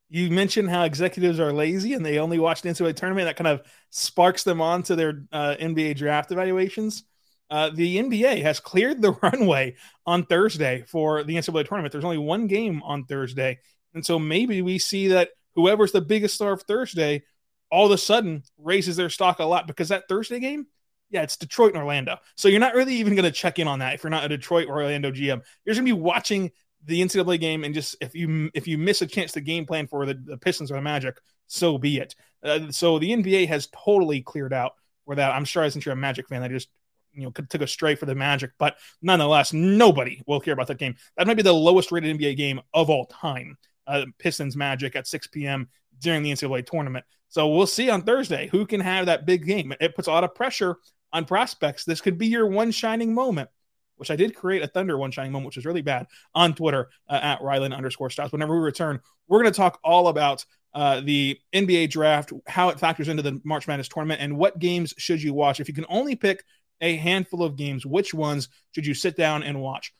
you 0.09 0.29
mentioned 0.29 0.69
how 0.69 0.83
executives 0.83 1.39
are 1.39 1.51
lazy 1.51 1.93
and 1.93 2.05
they 2.05 2.19
only 2.19 2.39
watch 2.39 2.61
the 2.61 2.69
NCAA 2.69 2.95
tournament. 2.95 3.27
That 3.27 3.35
kind 3.35 3.47
of 3.47 3.61
sparks 3.89 4.43
them 4.43 4.61
on 4.61 4.83
to 4.83 4.95
their 4.95 5.23
uh, 5.31 5.55
NBA 5.59 5.97
draft 5.97 6.31
evaluations. 6.31 7.03
Uh, 7.49 7.69
the 7.69 7.97
NBA 7.97 8.41
has 8.41 8.59
cleared 8.59 9.01
the 9.01 9.11
runway 9.21 9.75
on 10.05 10.25
Thursday 10.25 10.83
for 10.87 11.23
the 11.23 11.35
NCAA 11.35 11.67
tournament. 11.67 11.91
There's 11.91 12.05
only 12.05 12.17
one 12.17 12.47
game 12.47 12.81
on 12.83 13.05
Thursday. 13.05 13.59
And 13.93 14.05
so 14.05 14.19
maybe 14.19 14.61
we 14.61 14.79
see 14.79 15.09
that 15.09 15.29
whoever's 15.55 15.91
the 15.91 16.01
biggest 16.01 16.35
star 16.35 16.53
of 16.53 16.61
Thursday 16.63 17.23
all 17.69 17.85
of 17.85 17.91
a 17.91 17.97
sudden 17.97 18.43
raises 18.57 18.95
their 18.95 19.09
stock 19.09 19.39
a 19.39 19.43
lot 19.43 19.67
because 19.67 19.89
that 19.89 20.07
Thursday 20.07 20.39
game, 20.39 20.67
yeah, 21.09 21.23
it's 21.23 21.37
Detroit 21.37 21.73
and 21.73 21.81
Orlando. 21.81 22.17
So 22.35 22.47
you're 22.47 22.59
not 22.59 22.75
really 22.75 22.95
even 22.95 23.15
going 23.15 23.25
to 23.25 23.31
check 23.31 23.59
in 23.59 23.67
on 23.67 23.79
that 23.79 23.93
if 23.93 24.03
you're 24.03 24.11
not 24.11 24.25
a 24.25 24.29
Detroit 24.29 24.67
or 24.67 24.75
Orlando 24.75 25.11
GM. 25.11 25.41
You're 25.65 25.75
going 25.75 25.85
to 25.85 25.95
be 25.95 26.01
watching 26.01 26.51
the 26.87 27.01
NCAA 27.01 27.39
game 27.39 27.63
and 27.63 27.73
just 27.73 27.95
if 28.01 28.15
you 28.15 28.49
if 28.53 28.67
you 28.67 28.77
miss 28.77 29.01
a 29.01 29.07
chance 29.07 29.33
to 29.33 29.41
game 29.41 29.65
plan 29.65 29.87
for 29.87 30.05
the, 30.05 30.13
the 30.13 30.37
Pistons 30.37 30.71
or 30.71 30.75
the 30.75 30.81
Magic, 30.81 31.19
so 31.47 31.77
be 31.77 31.97
it. 31.97 32.15
Uh, 32.43 32.71
so 32.71 32.97
the 32.97 33.11
NBA 33.11 33.47
has 33.47 33.67
totally 33.67 34.21
cleared 34.21 34.53
out 34.53 34.73
for 35.05 35.15
that. 35.15 35.33
I'm 35.33 35.45
sure 35.45 35.69
since 35.69 35.85
you're 35.85 35.93
a 35.93 35.97
Magic 35.97 36.27
fan, 36.27 36.43
I 36.43 36.47
just 36.47 36.69
you 37.13 37.23
know 37.23 37.31
took 37.31 37.61
a 37.61 37.67
stray 37.67 37.95
for 37.95 38.05
the 38.05 38.15
Magic, 38.15 38.51
but 38.57 38.77
nonetheless, 39.01 39.53
nobody 39.53 40.21
will 40.25 40.39
care 40.39 40.53
about 40.53 40.67
that 40.67 40.77
game. 40.77 40.95
That 41.17 41.27
might 41.27 41.37
be 41.37 41.43
the 41.43 41.53
lowest 41.53 41.91
rated 41.91 42.17
NBA 42.17 42.37
game 42.37 42.61
of 42.73 42.89
all 42.89 43.05
time. 43.05 43.57
Uh, 43.85 44.05
Pistons 44.17 44.55
Magic 44.55 44.95
at 44.95 45.07
6 45.07 45.27
p.m. 45.27 45.69
during 45.99 46.21
the 46.21 46.31
NCAA 46.31 46.65
tournament. 46.65 47.05
So 47.29 47.47
we'll 47.47 47.67
see 47.67 47.89
on 47.89 48.03
Thursday 48.03 48.47
who 48.47 48.65
can 48.65 48.81
have 48.81 49.05
that 49.05 49.25
big 49.25 49.45
game. 49.45 49.73
It 49.79 49.95
puts 49.95 50.07
a 50.07 50.11
lot 50.11 50.23
of 50.23 50.35
pressure 50.35 50.77
on 51.13 51.25
prospects. 51.25 51.85
This 51.85 52.01
could 52.01 52.17
be 52.17 52.27
your 52.27 52.47
one 52.47 52.71
shining 52.71 53.13
moment, 53.13 53.49
which 53.97 54.11
I 54.11 54.15
did 54.15 54.35
create 54.35 54.63
a 54.63 54.67
Thunder 54.67 54.97
one 54.97 55.11
shining 55.11 55.31
moment, 55.31 55.47
which 55.47 55.55
was 55.57 55.65
really 55.65 55.81
bad 55.81 56.07
on 56.33 56.53
Twitter 56.53 56.89
uh, 57.09 57.19
at 57.21 57.41
Rylan 57.41 57.75
underscore 57.75 58.09
Stiles. 58.09 58.31
Whenever 58.31 58.55
we 58.55 58.63
return, 58.63 58.99
we're 59.27 59.41
going 59.41 59.51
to 59.51 59.57
talk 59.57 59.79
all 59.83 60.07
about 60.07 60.45
uh, 60.73 61.01
the 61.01 61.39
NBA 61.53 61.89
draft, 61.89 62.31
how 62.45 62.69
it 62.69 62.79
factors 62.79 63.07
into 63.07 63.23
the 63.23 63.41
March 63.43 63.67
Madness 63.67 63.87
tournament, 63.87 64.21
and 64.21 64.37
what 64.37 64.59
games 64.59 64.93
should 64.97 65.21
you 65.21 65.33
watch. 65.33 65.59
If 65.59 65.67
you 65.67 65.73
can 65.73 65.85
only 65.89 66.15
pick 66.15 66.43
a 66.81 66.95
handful 66.95 67.43
of 67.43 67.55
games, 67.55 67.85
which 67.85 68.13
ones 68.13 68.49
should 68.73 68.85
you 68.85 68.93
sit 68.93 69.17
down 69.17 69.43
and 69.43 69.59
watch? 69.61 69.93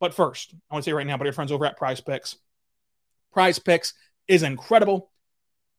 But 0.00 0.14
first, 0.14 0.54
I 0.70 0.74
want 0.74 0.84
to 0.84 0.90
say 0.90 0.92
right 0.92 1.06
now, 1.06 1.16
but 1.16 1.24
your 1.24 1.32
friends 1.32 1.52
over 1.52 1.64
at 1.64 1.76
Prize 1.76 2.00
Picks. 2.00 2.36
Prize 3.32 3.58
Picks 3.58 3.94
is 4.28 4.42
incredible. 4.42 5.10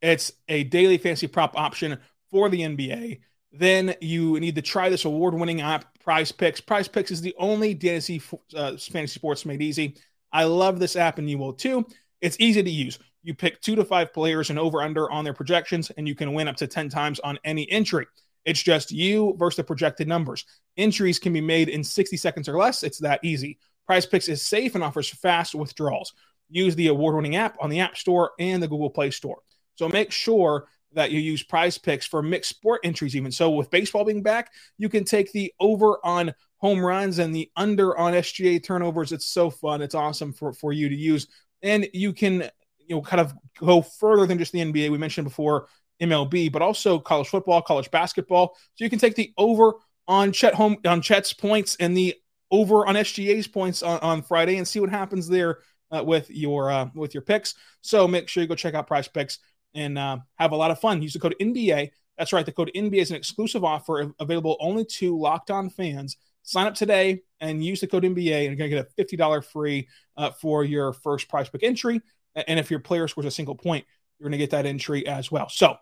It's 0.01 0.31
a 0.47 0.63
daily 0.63 0.97
fantasy 0.97 1.27
prop 1.27 1.57
option 1.57 1.99
for 2.31 2.49
the 2.49 2.61
NBA. 2.61 3.19
Then 3.51 3.95
you 4.01 4.39
need 4.39 4.55
to 4.55 4.61
try 4.61 4.89
this 4.89 5.05
award 5.05 5.33
winning 5.33 5.61
app, 5.61 5.97
Prize 5.99 6.31
Picks. 6.31 6.61
Prize 6.61 6.87
Picks 6.87 7.11
is 7.11 7.21
the 7.21 7.35
only 7.37 7.73
fantasy, 7.73 8.21
uh, 8.55 8.77
fantasy 8.77 9.07
sports 9.07 9.45
made 9.45 9.61
easy. 9.61 9.95
I 10.31 10.43
love 10.43 10.79
this 10.79 10.95
app, 10.95 11.17
and 11.17 11.29
you 11.29 11.37
will 11.37 11.53
too. 11.53 11.85
It's 12.21 12.37
easy 12.39 12.61
to 12.61 12.69
use. 12.69 12.99
You 13.23 13.33
pick 13.33 13.61
two 13.61 13.75
to 13.75 13.85
five 13.85 14.13
players 14.13 14.49
and 14.49 14.59
over 14.59 14.81
under 14.81 15.09
on 15.11 15.23
their 15.23 15.33
projections, 15.33 15.89
and 15.91 16.07
you 16.07 16.15
can 16.15 16.33
win 16.33 16.47
up 16.47 16.55
to 16.57 16.67
10 16.67 16.89
times 16.89 17.19
on 17.19 17.39
any 17.43 17.69
entry. 17.71 18.05
It's 18.45 18.63
just 18.63 18.91
you 18.91 19.35
versus 19.37 19.57
the 19.57 19.63
projected 19.63 20.07
numbers. 20.07 20.45
Entries 20.77 21.19
can 21.19 21.33
be 21.33 21.41
made 21.41 21.67
in 21.67 21.83
60 21.83 22.15
seconds 22.15 22.47
or 22.47 22.57
less. 22.57 22.83
It's 22.83 22.99
that 22.99 23.19
easy. 23.23 23.59
Prize 23.85 24.05
Picks 24.05 24.29
is 24.29 24.41
safe 24.41 24.75
and 24.75 24.83
offers 24.83 25.09
fast 25.09 25.55
withdrawals. 25.55 26.13
Use 26.49 26.75
the 26.75 26.87
award 26.87 27.15
winning 27.15 27.35
app 27.35 27.57
on 27.59 27.69
the 27.69 27.81
App 27.81 27.97
Store 27.97 28.31
and 28.39 28.63
the 28.63 28.67
Google 28.67 28.89
Play 28.89 29.11
Store. 29.11 29.39
So 29.75 29.89
make 29.89 30.11
sure 30.11 30.67
that 30.93 31.11
you 31.11 31.19
use 31.19 31.43
prize 31.43 31.77
picks 31.77 32.05
for 32.05 32.21
mixed 32.21 32.49
sport 32.49 32.81
entries, 32.83 33.15
even. 33.15 33.31
So 33.31 33.49
with 33.49 33.69
baseball 33.69 34.05
being 34.05 34.23
back, 34.23 34.51
you 34.77 34.89
can 34.89 35.03
take 35.03 35.31
the 35.31 35.53
over 35.59 35.99
on 36.03 36.33
home 36.57 36.83
runs 36.83 37.19
and 37.19 37.35
the 37.35 37.49
under 37.55 37.97
on 37.97 38.13
SGA 38.13 38.63
turnovers. 38.63 39.11
It's 39.11 39.27
so 39.27 39.49
fun. 39.49 39.81
It's 39.81 39.95
awesome 39.95 40.33
for, 40.33 40.53
for 40.53 40.73
you 40.73 40.89
to 40.89 40.95
use. 40.95 41.27
And 41.61 41.87
you 41.93 42.13
can, 42.13 42.49
you 42.79 42.95
know, 42.95 43.01
kind 43.01 43.21
of 43.21 43.33
go 43.59 43.81
further 43.81 44.25
than 44.25 44.37
just 44.37 44.51
the 44.51 44.59
NBA. 44.59 44.91
We 44.91 44.97
mentioned 44.97 45.25
before 45.25 45.67
MLB, 46.01 46.51
but 46.51 46.61
also 46.61 46.99
college 46.99 47.27
football, 47.27 47.61
college 47.61 47.91
basketball. 47.91 48.55
So 48.75 48.83
you 48.83 48.89
can 48.89 48.99
take 48.99 49.15
the 49.15 49.33
over 49.37 49.73
on 50.07 50.31
Chet 50.31 50.53
home 50.53 50.77
on 50.85 51.01
Chet's 51.01 51.33
points 51.33 51.75
and 51.79 51.95
the 51.95 52.15
over 52.49 52.87
on 52.87 52.95
SGA's 52.95 53.47
points 53.47 53.83
on, 53.83 53.99
on 53.99 54.21
Friday 54.21 54.57
and 54.57 54.67
see 54.67 54.79
what 54.79 54.89
happens 54.89 55.27
there 55.27 55.59
uh, 55.91 56.03
with 56.03 56.29
your 56.29 56.71
uh, 56.71 56.89
with 56.95 57.13
your 57.13 57.23
picks. 57.23 57.55
So 57.81 58.07
make 58.07 58.27
sure 58.29 58.41
you 58.41 58.49
go 58.49 58.55
check 58.55 58.73
out 58.73 58.87
Prize 58.87 59.07
Picks 59.07 59.39
and 59.77 59.97
uh, 59.97 60.17
have 60.35 60.51
a 60.51 60.55
lot 60.55 60.71
of 60.71 60.79
fun. 60.79 61.01
Use 61.01 61.13
the 61.13 61.19
code 61.19 61.35
NBA. 61.39 61.91
That's 62.17 62.33
right. 62.33 62.45
The 62.45 62.51
code 62.51 62.71
NBA 62.75 63.01
is 63.01 63.11
an 63.11 63.15
exclusive 63.15 63.63
offer 63.63 64.11
available 64.19 64.57
only 64.59 64.83
to 64.85 65.17
Locked 65.17 65.51
On 65.51 65.69
fans. 65.69 66.17
Sign 66.41 66.65
up 66.65 66.75
today 66.75 67.21
and 67.39 67.63
use 67.63 67.79
the 67.79 67.87
code 67.87 68.03
NBA, 68.03 68.47
and 68.47 68.57
you're 68.57 68.67
going 68.67 68.71
to 68.71 68.75
get 68.75 68.91
a 68.97 69.15
$50 69.17 69.45
free 69.45 69.87
uh, 70.17 70.31
for 70.31 70.63
your 70.63 70.93
first 70.93 71.29
prize 71.29 71.47
pick 71.47 71.63
entry. 71.63 72.01
And 72.35 72.59
if 72.59 72.71
your 72.71 72.79
player 72.79 73.07
scores 73.07 73.25
a 73.27 73.31
single 73.31 73.55
point, 73.55 73.85
you're 74.17 74.29
going 74.29 74.31
to 74.31 74.37
get 74.37 74.51
that 74.51 74.65
entry 74.65 75.05
as 75.05 75.31
well. 75.31 75.49
So 75.49 75.77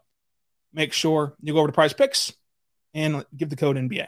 make 0.73 0.91
sure 0.91 1.35
you 1.41 1.53
go 1.53 1.59
over 1.59 1.67
to 1.67 1.73
prize 1.73 1.93
picks 1.93 2.33
and 2.93 3.25
give 3.35 3.49
the 3.49 3.55
code 3.55 3.77
NBA. 3.77 4.07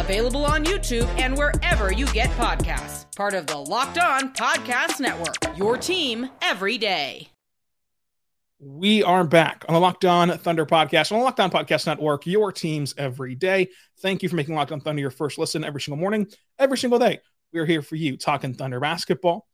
available 0.00 0.44
on 0.44 0.64
YouTube 0.64 1.06
and 1.18 1.36
wherever 1.36 1.92
you 1.92 2.06
get 2.06 2.30
podcasts. 2.30 3.14
Part 3.14 3.34
of 3.34 3.46
the 3.46 3.56
Locked 3.56 3.98
On 3.98 4.32
Podcast 4.32 4.98
Network, 4.98 5.56
your 5.56 5.76
team 5.76 6.28
every 6.42 6.78
day. 6.78 7.28
We 8.58 9.02
are 9.02 9.24
back 9.24 9.64
on 9.68 9.74
the 9.74 9.80
Locked 9.80 10.04
On 10.04 10.36
Thunder 10.36 10.66
podcast 10.66 11.12
on 11.12 11.18
the 11.18 11.24
Locked 11.24 11.40
On 11.40 11.50
Podcast 11.50 11.86
Network, 11.86 12.26
your 12.26 12.52
teams 12.52 12.94
every 12.98 13.34
day. 13.34 13.68
Thank 14.00 14.22
you 14.22 14.28
for 14.28 14.36
making 14.36 14.54
Locked 14.54 14.72
On 14.72 14.80
Thunder 14.80 15.00
your 15.00 15.10
first 15.10 15.38
listen 15.38 15.64
every 15.64 15.80
single 15.80 15.98
morning, 15.98 16.26
every 16.58 16.76
single 16.76 16.98
day. 16.98 17.20
We 17.52 17.60
are 17.60 17.66
here 17.66 17.80
for 17.80 17.96
you 17.96 18.16
talking 18.16 18.52
Thunder 18.52 18.78
basketball. 18.78 19.46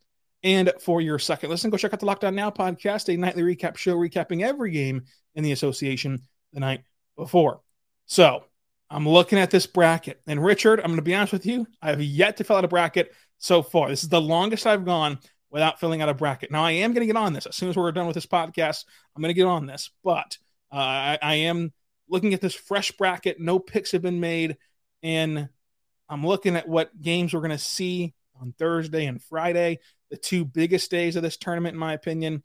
And 0.42 0.72
for 0.80 1.00
your 1.00 1.18
second 1.18 1.50
listen, 1.50 1.70
go 1.70 1.76
check 1.76 1.92
out 1.92 2.00
the 2.00 2.06
Locked 2.06 2.24
On 2.24 2.34
Now 2.34 2.50
podcast, 2.50 3.12
a 3.12 3.16
nightly 3.16 3.42
recap 3.42 3.76
show 3.76 3.96
recapping 3.96 4.42
every 4.42 4.70
game 4.70 5.02
in 5.34 5.44
the 5.44 5.52
association 5.52 6.22
the 6.52 6.60
night 6.60 6.82
before. 7.16 7.60
So 8.06 8.44
I'm 8.90 9.08
looking 9.08 9.38
at 9.38 9.50
this 9.50 9.66
bracket. 9.66 10.20
And 10.26 10.42
Richard, 10.42 10.80
I'm 10.80 10.86
going 10.86 10.96
to 10.96 11.02
be 11.02 11.14
honest 11.14 11.32
with 11.32 11.46
you, 11.46 11.66
I 11.82 11.90
have 11.90 12.02
yet 12.02 12.36
to 12.36 12.44
fill 12.44 12.56
out 12.56 12.64
a 12.64 12.68
bracket 12.68 13.12
so 13.38 13.62
far. 13.62 13.88
This 13.88 14.02
is 14.02 14.08
the 14.08 14.20
longest 14.20 14.66
I've 14.66 14.84
gone 14.84 15.18
without 15.50 15.80
filling 15.80 16.02
out 16.02 16.08
a 16.08 16.14
bracket. 16.14 16.50
Now, 16.50 16.64
I 16.64 16.72
am 16.72 16.92
going 16.92 17.06
to 17.06 17.12
get 17.12 17.16
on 17.16 17.32
this. 17.32 17.46
As 17.46 17.56
soon 17.56 17.68
as 17.68 17.76
we're 17.76 17.90
done 17.92 18.06
with 18.06 18.14
this 18.14 18.26
podcast, 18.26 18.84
I'm 19.14 19.22
going 19.22 19.30
to 19.30 19.34
get 19.34 19.46
on 19.46 19.66
this. 19.66 19.90
But 20.04 20.38
uh, 20.72 20.76
I, 20.76 21.18
I 21.20 21.34
am 21.34 21.72
looking 22.08 22.34
at 22.34 22.40
this 22.40 22.54
fresh 22.54 22.92
bracket. 22.92 23.40
No 23.40 23.58
picks 23.58 23.92
have 23.92 24.02
been 24.02 24.20
made. 24.20 24.56
And 25.02 25.48
I'm 26.08 26.26
looking 26.26 26.56
at 26.56 26.68
what 26.68 27.00
games 27.00 27.34
we're 27.34 27.40
going 27.40 27.50
to 27.50 27.58
see 27.58 28.14
on 28.40 28.52
Thursday 28.58 29.06
and 29.06 29.22
Friday, 29.22 29.80
the 30.10 30.16
two 30.16 30.44
biggest 30.44 30.90
days 30.90 31.16
of 31.16 31.22
this 31.22 31.36
tournament, 31.36 31.74
in 31.74 31.80
my 31.80 31.94
opinion. 31.94 32.42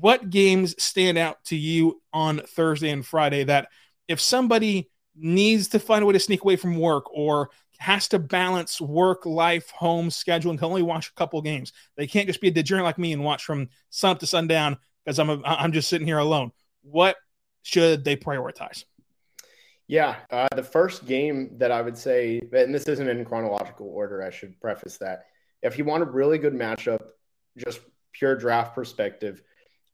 What 0.00 0.30
games 0.30 0.80
stand 0.82 1.18
out 1.18 1.44
to 1.44 1.56
you 1.56 2.00
on 2.12 2.38
Thursday 2.38 2.90
and 2.90 3.04
Friday 3.06 3.44
that 3.44 3.68
if 4.08 4.20
somebody 4.20 4.88
needs 5.20 5.68
to 5.68 5.78
find 5.78 6.02
a 6.02 6.06
way 6.06 6.12
to 6.12 6.18
sneak 6.18 6.42
away 6.42 6.56
from 6.56 6.78
work 6.78 7.04
or 7.12 7.50
has 7.78 8.08
to 8.08 8.18
balance 8.18 8.80
work, 8.80 9.24
life, 9.24 9.70
home, 9.70 10.10
schedule, 10.10 10.50
and 10.50 10.58
can 10.58 10.66
only 10.66 10.82
watch 10.82 11.08
a 11.08 11.14
couple 11.14 11.40
games. 11.40 11.72
They 11.96 12.06
can't 12.06 12.26
just 12.26 12.40
be 12.40 12.48
a 12.48 12.52
degenerate 12.52 12.84
like 12.84 12.98
me 12.98 13.12
and 13.12 13.24
watch 13.24 13.44
from 13.44 13.68
sun 13.88 14.12
up 14.12 14.18
to 14.20 14.26
sundown 14.26 14.76
because 15.04 15.18
I'm 15.18 15.30
a, 15.30 15.40
I'm 15.44 15.72
just 15.72 15.88
sitting 15.88 16.06
here 16.06 16.18
alone. 16.18 16.52
What 16.82 17.16
should 17.62 18.04
they 18.04 18.16
prioritize? 18.16 18.84
Yeah, 19.86 20.16
uh, 20.30 20.46
the 20.54 20.62
first 20.62 21.06
game 21.06 21.56
that 21.58 21.72
I 21.72 21.82
would 21.82 21.98
say, 21.98 22.40
and 22.52 22.74
this 22.74 22.84
isn't 22.84 23.08
in 23.08 23.24
chronological 23.24 23.88
order, 23.88 24.22
I 24.22 24.30
should 24.30 24.60
preface 24.60 24.98
that. 24.98 25.26
If 25.62 25.78
you 25.78 25.84
want 25.84 26.02
a 26.02 26.06
really 26.06 26.38
good 26.38 26.54
matchup, 26.54 27.00
just 27.56 27.80
pure 28.12 28.36
draft 28.36 28.74
perspective, 28.74 29.42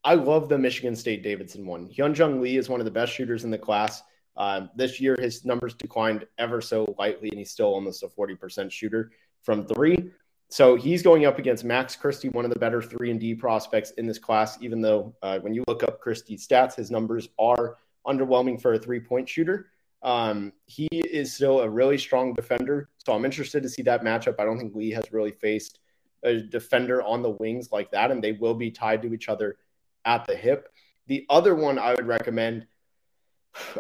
I 0.05 0.15
love 0.15 0.49
the 0.49 0.59
Michigan 0.59 0.95
State 0.95 1.23
Davidson 1.23 1.67
one. 1.67 1.89
Hyunjung 1.89 2.41
Lee 2.41 2.59
is 2.59 2.69
one 2.69 2.81
of 2.81 2.85
the 2.85 2.91
best 2.91 3.13
shooters 3.13 3.45
in 3.45 3.51
the 3.51 3.59
class. 3.59 4.03
Um, 4.37 4.71
this 4.77 5.01
year, 5.01 5.17
his 5.19 5.45
numbers 5.45 5.75
declined 5.75 6.27
ever 6.39 6.61
so 6.61 6.95
lightly, 6.99 7.29
and 7.31 7.39
he's 7.39 7.51
still 7.51 7.67
almost 7.67 8.03
a 8.03 8.09
40% 8.09 8.71
shooter 8.71 9.11
from 9.43 9.67
three. 9.67 10.11
So 10.49 10.77
he's 10.77 11.03
going 11.03 11.25
up 11.25 11.39
against 11.39 11.65
Max 11.65 11.97
Christie, 11.97 12.29
one 12.29 12.45
of 12.45 12.53
the 12.53 12.59
better 12.59 12.81
three 12.81 13.11
and 13.11 13.19
D 13.19 13.35
prospects 13.35 13.91
in 13.93 14.07
this 14.07 14.19
class. 14.19 14.59
Even 14.61 14.81
though 14.81 15.15
uh, 15.23 15.39
when 15.41 15.55
you 15.55 15.65
look 15.67 15.83
up 15.83 16.01
Christie's 16.01 16.47
stats, 16.47 16.75
his 16.75 16.91
numbers 16.91 17.29
are 17.39 17.79
underwhelming 18.07 18.61
for 18.61 18.75
a 18.75 18.79
three 18.79 19.01
point 19.01 19.29
shooter. 19.29 19.71
Um, 20.03 20.53
he 20.67 20.89
is 20.93 21.35
still 21.35 21.61
a 21.61 21.69
really 21.69 21.99
strong 21.99 22.33
defender. 22.33 22.91
So 23.05 23.13
I'm 23.13 23.25
interested 23.25 23.63
to 23.63 23.69
see 23.69 23.83
that 23.83 24.03
matchup. 24.03 24.37
I 24.39 24.45
don't 24.45 24.59
think 24.59 24.75
Lee 24.75 24.91
has 24.91 25.13
really 25.13 25.33
faced 25.33 25.81
a 26.23 26.41
defender 26.41 27.03
on 27.03 27.23
the 27.23 27.31
wings 27.31 27.71
like 27.73 27.91
that, 27.91 28.11
and 28.11 28.23
they 28.23 28.33
will 28.33 28.55
be 28.55 28.71
tied 28.71 29.03
to 29.03 29.13
each 29.13 29.29
other 29.29 29.57
at 30.05 30.27
the 30.27 30.37
hip. 30.37 30.69
The 31.09 31.27
other 31.29 31.55
one 31.55 31.79
I 31.79 31.95
would 31.95 32.07
recommend 32.07 32.67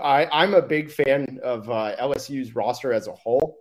I, 0.02 0.26
I'm 0.33 0.54
a 0.54 0.62
big 0.62 0.90
fan 0.90 1.38
of 1.42 1.68
uh, 1.71 1.97
LSU's 2.00 2.54
roster 2.54 2.92
as 2.92 3.06
a 3.09 3.12
whole. 3.12 3.59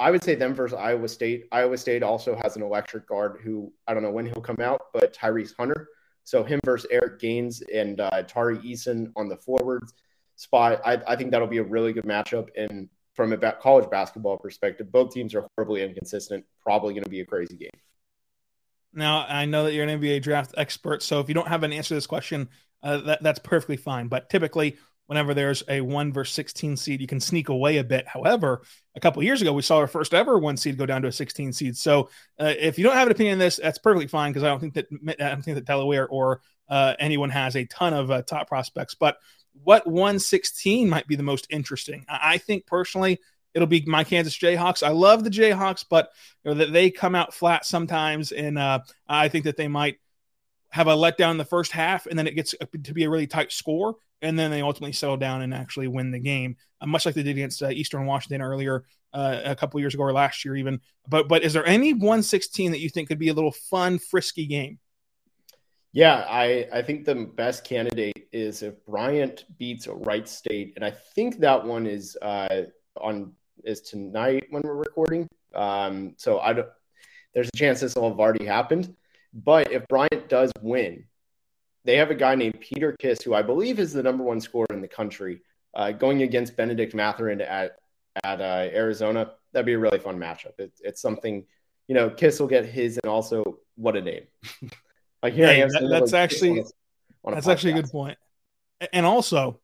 I 0.00 0.10
would 0.10 0.22
say 0.22 0.34
them 0.34 0.54
versus 0.54 0.78
Iowa 0.78 1.08
State. 1.08 1.46
Iowa 1.50 1.76
State 1.76 2.02
also 2.02 2.36
has 2.42 2.56
an 2.56 2.62
electric 2.62 3.08
guard 3.08 3.40
who 3.42 3.72
I 3.86 3.94
don't 3.94 4.02
know 4.02 4.12
when 4.12 4.26
he'll 4.26 4.42
come 4.42 4.60
out, 4.60 4.80
but 4.92 5.14
Tyrese 5.14 5.54
Hunter. 5.58 5.88
So 6.24 6.44
him 6.44 6.60
versus 6.64 6.88
Eric 6.90 7.20
Gaines 7.20 7.62
and 7.72 8.00
uh, 8.00 8.22
Tari 8.22 8.58
Eason 8.58 9.10
on 9.16 9.28
the 9.28 9.36
forwards 9.36 9.94
spot. 10.36 10.80
I, 10.84 11.00
I, 11.06 11.16
think 11.16 11.30
that'll 11.30 11.48
be 11.48 11.58
a 11.58 11.64
really 11.64 11.92
good 11.92 12.04
matchup. 12.04 12.48
And 12.54 12.88
from 13.14 13.32
a 13.32 13.52
college 13.52 13.90
basketball 13.90 14.36
perspective, 14.36 14.92
both 14.92 15.12
teams 15.12 15.34
are 15.34 15.48
horribly 15.56 15.82
inconsistent. 15.82 16.44
Probably 16.62 16.92
going 16.92 17.04
to 17.04 17.10
be 17.10 17.20
a 17.20 17.26
crazy 17.26 17.56
game. 17.56 17.70
Now 18.92 19.26
I 19.26 19.46
know 19.46 19.64
that 19.64 19.72
you're 19.72 19.86
an 19.86 20.00
NBA 20.00 20.22
draft 20.22 20.54
expert, 20.56 21.02
so 21.02 21.20
if 21.20 21.28
you 21.28 21.34
don't 21.34 21.48
have 21.48 21.62
an 21.62 21.72
answer 21.72 21.88
to 21.88 21.94
this 21.94 22.06
question, 22.06 22.48
uh, 22.82 22.98
that, 22.98 23.22
that's 23.22 23.38
perfectly 23.38 23.76
fine. 23.76 24.08
But 24.08 24.30
typically, 24.30 24.76
whenever 25.08 25.32
there's 25.32 25.64
a 25.68 25.80
one 25.80 26.12
versus 26.12 26.34
16 26.34 26.76
seed, 26.76 27.00
you 27.00 27.06
can 27.06 27.18
sneak 27.18 27.48
away 27.48 27.78
a 27.78 27.84
bit. 27.84 28.06
However, 28.06 28.62
a 28.94 29.00
couple 29.00 29.22
years 29.22 29.40
ago, 29.40 29.54
we 29.54 29.62
saw 29.62 29.78
our 29.78 29.86
first 29.86 30.12
ever 30.12 30.38
one 30.38 30.58
seed 30.58 30.76
go 30.76 30.84
down 30.84 31.00
to 31.02 31.08
a 31.08 31.12
16 31.12 31.54
seed. 31.54 31.76
So 31.78 32.10
uh, 32.38 32.52
if 32.58 32.78
you 32.78 32.84
don't 32.84 32.94
have 32.94 33.08
an 33.08 33.12
opinion 33.12 33.34
on 33.34 33.38
this, 33.38 33.56
that's 33.56 33.78
perfectly 33.78 34.06
fine 34.06 34.30
because 34.30 34.44
I 34.44 34.48
don't 34.48 34.60
think 34.60 34.74
that 34.74 34.86
I 35.18 35.30
don't 35.30 35.42
think 35.42 35.54
that 35.54 35.64
Delaware 35.64 36.06
or 36.06 36.42
uh, 36.68 36.94
anyone 36.98 37.30
has 37.30 37.56
a 37.56 37.64
ton 37.64 37.94
of 37.94 38.10
uh, 38.10 38.20
top 38.20 38.48
prospects. 38.48 38.94
But 38.94 39.16
what 39.64 39.86
116 39.86 40.88
might 40.88 41.06
be 41.06 41.16
the 41.16 41.22
most 41.22 41.46
interesting? 41.48 42.04
I, 42.06 42.34
I 42.34 42.38
think 42.38 42.66
personally, 42.66 43.18
it'll 43.54 43.66
be 43.66 43.82
my 43.86 44.04
Kansas 44.04 44.36
Jayhawks. 44.36 44.86
I 44.86 44.90
love 44.90 45.24
the 45.24 45.30
Jayhawks, 45.30 45.86
but 45.88 46.10
you 46.44 46.54
know, 46.54 46.66
they 46.66 46.90
come 46.90 47.14
out 47.14 47.32
flat 47.32 47.64
sometimes, 47.64 48.30
and 48.30 48.58
uh, 48.58 48.80
I 49.08 49.28
think 49.28 49.46
that 49.46 49.56
they 49.56 49.68
might 49.68 49.96
have 50.70 50.86
a 50.86 50.94
letdown 50.94 51.30
in 51.30 51.38
the 51.38 51.46
first 51.46 51.72
half, 51.72 52.04
and 52.06 52.18
then 52.18 52.26
it 52.26 52.34
gets 52.34 52.54
to 52.84 52.94
be 52.94 53.04
a 53.04 53.10
really 53.10 53.26
tight 53.26 53.52
score, 53.52 53.96
and 54.22 54.38
then 54.38 54.50
they 54.50 54.62
ultimately 54.62 54.92
settle 54.92 55.16
down 55.16 55.42
and 55.42 55.54
actually 55.54 55.88
win 55.88 56.10
the 56.10 56.18
game, 56.18 56.56
uh, 56.80 56.86
much 56.86 57.06
like 57.06 57.14
they 57.14 57.22
did 57.22 57.36
against 57.36 57.62
uh, 57.62 57.68
Eastern 57.68 58.06
Washington 58.06 58.42
earlier 58.42 58.84
uh, 59.12 59.40
a 59.44 59.56
couple 59.56 59.80
years 59.80 59.94
ago 59.94 60.02
or 60.02 60.12
last 60.12 60.44
year 60.44 60.56
even. 60.56 60.80
But 61.08 61.28
but 61.28 61.42
is 61.42 61.52
there 61.52 61.66
any 61.66 61.92
116 61.92 62.72
that 62.72 62.80
you 62.80 62.88
think 62.88 63.08
could 63.08 63.18
be 63.18 63.28
a 63.28 63.34
little 63.34 63.52
fun, 63.52 63.98
frisky 63.98 64.46
game? 64.46 64.78
Yeah, 65.92 66.26
I, 66.28 66.68
I 66.72 66.82
think 66.82 67.06
the 67.06 67.14
best 67.14 67.64
candidate 67.64 68.28
is 68.30 68.62
if 68.62 68.74
Bryant 68.84 69.46
beats 69.58 69.88
Wright 69.88 70.28
State, 70.28 70.74
and 70.76 70.84
I 70.84 70.90
think 70.90 71.38
that 71.38 71.64
one 71.64 71.86
is 71.86 72.16
uh, 72.20 72.64
on 73.00 73.32
is 73.64 73.80
tonight 73.80 74.44
when 74.50 74.62
we're 74.62 74.74
recording. 74.74 75.26
Um, 75.54 76.14
so 76.16 76.40
I 76.40 76.52
don't. 76.52 76.68
There's 77.34 77.48
a 77.52 77.56
chance 77.56 77.80
this 77.80 77.94
will 77.94 78.08
have 78.10 78.20
already 78.20 78.44
happened, 78.44 78.94
but 79.32 79.72
if 79.72 79.86
Bryant 79.88 80.28
does 80.28 80.52
win, 80.60 81.04
they 81.88 81.96
have 81.96 82.10
a 82.10 82.14
guy 82.14 82.34
named 82.34 82.60
Peter 82.60 82.94
Kiss, 83.00 83.22
who 83.22 83.32
I 83.32 83.40
believe 83.40 83.78
is 83.78 83.94
the 83.94 84.02
number 84.02 84.22
one 84.22 84.42
scorer 84.42 84.66
in 84.68 84.82
the 84.82 84.88
country, 84.88 85.40
uh, 85.74 85.90
going 85.90 86.20
against 86.22 86.54
Bennedict 86.54 86.94
Mathurin 86.94 87.40
at 87.40 87.78
at 88.24 88.42
uh, 88.42 88.68
Arizona. 88.74 89.30
That'd 89.54 89.64
be 89.64 89.72
a 89.72 89.78
really 89.78 89.98
fun 89.98 90.18
matchup. 90.18 90.52
It, 90.58 90.72
it's 90.80 91.00
something, 91.00 91.46
you 91.86 91.94
know, 91.94 92.10
Kiss 92.10 92.40
will 92.40 92.46
get 92.46 92.66
his, 92.66 92.98
and 93.02 93.10
also 93.10 93.60
what 93.76 93.96
a 93.96 94.02
name. 94.02 94.24
like 95.22 95.32
here 95.32 95.46
hey, 95.46 95.62
that, 95.62 95.88
that's 95.88 96.12
actually 96.12 96.62
on 97.24 97.32
a, 97.32 97.36
that's 97.36 97.48
actually 97.48 97.72
a 97.72 97.76
good 97.76 97.90
point. 97.90 98.18
And 98.92 99.06
also, 99.06 99.58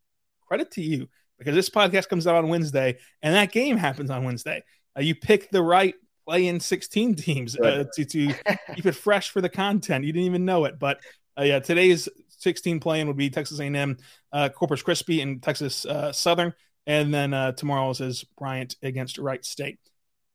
credit 0.49 0.71
to 0.73 0.83
you 0.83 1.11
because 1.39 1.55
this 1.55 1.69
podcast 1.69 2.09
comes 2.09 2.27
out 2.27 2.37
on 2.37 2.49
Wednesday, 2.49 2.97
and 3.21 3.35
that 3.35 3.53
game 3.53 3.77
happens 3.77 4.09
on 4.09 4.25
Wednesday. 4.25 4.65
Uh, 4.97 5.03
you 5.03 5.15
picked 5.15 5.53
the 5.53 5.63
right 5.63 5.95
play 6.27 6.47
in 6.47 6.59
16 6.59 7.17
teams 7.17 7.55
uh, 7.59 7.85
to, 7.93 8.05
to 8.07 8.29
keep 8.75 8.87
it 8.87 8.95
fresh 8.95 9.29
for 9.29 9.43
the 9.43 9.51
content. 9.51 10.07
You 10.07 10.13
didn't 10.15 10.25
even 10.25 10.47
know 10.47 10.65
it, 10.65 10.79
but 10.79 11.01
uh, 11.39 11.43
yeah, 11.43 11.59
today's 11.59 12.09
16 12.39 12.81
playing 12.81 13.07
would 13.07 13.17
be 13.17 13.31
Texas 13.31 13.59
A&M, 13.59 13.97
uh, 14.33 14.49
Corpus 14.51 14.83
Christi, 14.83 15.21
and 15.21 15.43
Texas 15.43 15.85
uh, 15.87 16.13
Southern, 16.13 16.53
and 16.87 17.13
then 17.13 17.35
uh, 17.35 17.53
tomorrow's 17.53 18.01
is 18.01 18.25
Bryant 18.39 18.77
against 18.83 19.19
Wright 19.19 19.45
State. 19.45 19.79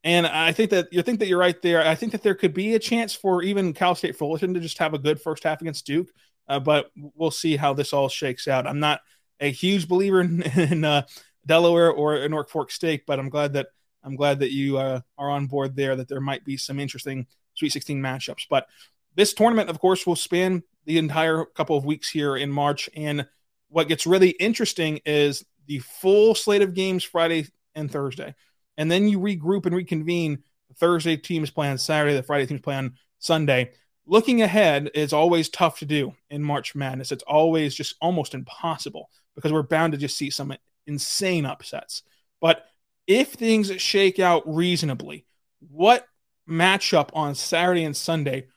And 0.03 0.25
I 0.25 0.53
think 0.53 0.71
that 0.71 0.87
you 0.91 1.01
think 1.01 1.19
that 1.19 1.27
you're 1.27 1.39
right 1.39 1.61
there. 1.61 1.85
I 1.85 1.95
think 1.95 2.13
that 2.13 2.23
there 2.23 2.35
could 2.35 2.53
be 2.53 2.73
a 2.73 2.79
chance 2.79 3.13
for 3.13 3.43
even 3.43 3.73
Cal 3.73 3.95
State 3.95 4.15
Fullerton 4.15 4.53
to 4.53 4.59
just 4.59 4.77
have 4.77 4.93
a 4.93 4.99
good 4.99 5.21
first 5.21 5.43
half 5.43 5.61
against 5.61 5.85
Duke, 5.85 6.09
uh, 6.47 6.59
but 6.59 6.89
we'll 7.15 7.31
see 7.31 7.57
how 7.57 7.73
this 7.73 7.91
all 7.91 8.07
shakes 8.07 8.47
out. 8.47 8.65
I'm 8.65 8.79
not 8.79 9.01
a 9.39 9.51
huge 9.51 9.87
believer 9.87 10.21
in, 10.21 10.41
in 10.55 10.85
uh, 10.85 11.03
Delaware 11.45 11.91
or 11.91 12.27
Norfolk 12.29 12.49
Fork 12.49 12.71
State, 12.71 13.05
but 13.05 13.19
I'm 13.19 13.29
glad 13.29 13.53
that 13.53 13.67
I'm 14.03 14.15
glad 14.15 14.39
that 14.39 14.51
you 14.51 14.77
are 14.77 15.03
on 15.17 15.47
board 15.47 15.75
there. 15.75 15.95
That 15.97 16.07
there 16.07 16.21
might 16.21 16.45
be 16.45 16.57
some 16.57 16.79
interesting 16.79 17.27
Sweet 17.55 17.73
16 17.73 18.01
matchups, 18.01 18.45
but 18.49 18.67
this 19.15 19.33
tournament, 19.33 19.69
of 19.69 19.79
course, 19.79 20.07
will 20.07 20.15
span 20.15 20.63
the 20.85 20.97
entire 20.97 21.45
couple 21.45 21.77
of 21.77 21.85
weeks 21.85 22.09
here 22.09 22.35
in 22.35 22.51
March. 22.51 22.89
And 22.95 23.27
what 23.69 23.87
gets 23.87 24.07
really 24.07 24.29
interesting 24.31 24.99
is 25.05 25.45
the 25.67 25.79
full 25.79 26.35
slate 26.35 26.61
of 26.61 26.73
games 26.73 27.03
Friday 27.03 27.47
and 27.75 27.91
Thursday. 27.91 28.35
And 28.77 28.89
then 28.89 29.07
you 29.07 29.19
regroup 29.19 29.65
and 29.65 29.75
reconvene. 29.75 30.43
The 30.69 30.75
Thursday 30.75 31.17
teams 31.17 31.49
play 31.49 31.69
on 31.69 31.77
Saturday, 31.77 32.15
the 32.15 32.23
Friday 32.23 32.45
teams 32.45 32.61
play 32.61 32.75
on 32.75 32.93
Sunday. 33.19 33.71
Looking 34.05 34.41
ahead 34.41 34.89
is 34.95 35.13
always 35.13 35.49
tough 35.49 35.79
to 35.79 35.85
do 35.85 36.15
in 36.29 36.43
March 36.43 36.73
Madness. 36.73 37.11
It's 37.11 37.23
always 37.23 37.75
just 37.75 37.95
almost 38.01 38.33
impossible 38.33 39.09
because 39.35 39.51
we're 39.51 39.63
bound 39.63 39.93
to 39.93 39.99
just 39.99 40.17
see 40.17 40.29
some 40.29 40.53
insane 40.87 41.45
upsets. 41.45 42.03
But 42.41 42.65
if 43.05 43.33
things 43.33 43.71
shake 43.81 44.19
out 44.19 44.43
reasonably, 44.47 45.25
what 45.59 46.07
matchup 46.47 47.09
on 47.13 47.35
Saturday 47.35 47.83
and 47.83 47.95
Sunday 47.95 48.47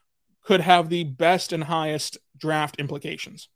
could 0.43 0.61
have 0.61 0.89
the 0.89 1.05
best 1.05 1.53
and 1.53 1.65
highest 1.65 2.19
draft 2.37 2.77
implications. 2.79 3.49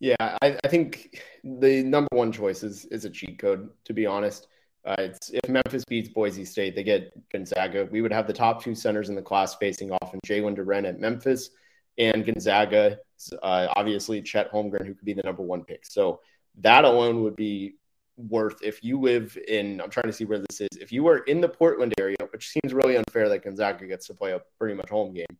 Yeah, 0.00 0.16
I, 0.20 0.58
I 0.62 0.68
think 0.68 1.22
the 1.42 1.82
number 1.82 2.08
one 2.12 2.30
choice 2.30 2.62
is, 2.62 2.84
is 2.86 3.04
a 3.04 3.10
cheat 3.10 3.38
code, 3.38 3.70
to 3.84 3.94
be 3.94 4.06
honest. 4.06 4.48
Uh, 4.84 4.96
it's 4.98 5.30
if 5.30 5.48
Memphis 5.48 5.84
beats 5.86 6.10
Boise 6.10 6.44
State, 6.44 6.76
they 6.76 6.82
get 6.82 7.12
Gonzaga. 7.30 7.88
We 7.90 8.02
would 8.02 8.12
have 8.12 8.26
the 8.26 8.34
top 8.34 8.62
two 8.62 8.74
centers 8.74 9.08
in 9.08 9.14
the 9.14 9.22
class 9.22 9.54
facing 9.54 9.90
off, 9.90 10.12
and 10.12 10.20
Jalen 10.26 10.58
Duren 10.58 10.86
at 10.86 11.00
Memphis 11.00 11.50
and 11.96 12.26
Gonzaga. 12.26 12.98
Uh, 13.42 13.68
obviously, 13.76 14.20
Chet 14.20 14.52
Holmgren, 14.52 14.84
who 14.84 14.94
could 14.94 15.06
be 15.06 15.14
the 15.14 15.22
number 15.22 15.42
one 15.42 15.64
pick. 15.64 15.86
So 15.86 16.20
that 16.60 16.84
alone 16.84 17.22
would 17.22 17.36
be 17.36 17.76
worth 18.18 18.62
if 18.62 18.84
you 18.84 19.00
live 19.00 19.38
in. 19.48 19.80
I'm 19.80 19.88
trying 19.88 20.06
to 20.06 20.12
see 20.12 20.26
where 20.26 20.38
this 20.38 20.60
is. 20.60 20.68
If 20.78 20.92
you 20.92 21.06
are 21.08 21.18
in 21.18 21.40
the 21.40 21.48
Portland 21.48 21.94
area, 21.98 22.16
which 22.30 22.50
seems 22.50 22.74
really 22.74 22.96
unfair 22.96 23.30
that 23.30 23.42
Gonzaga 23.42 23.86
gets 23.86 24.06
to 24.08 24.14
play 24.14 24.32
a 24.32 24.42
pretty 24.58 24.74
much 24.74 24.90
home 24.90 25.14
game 25.14 25.38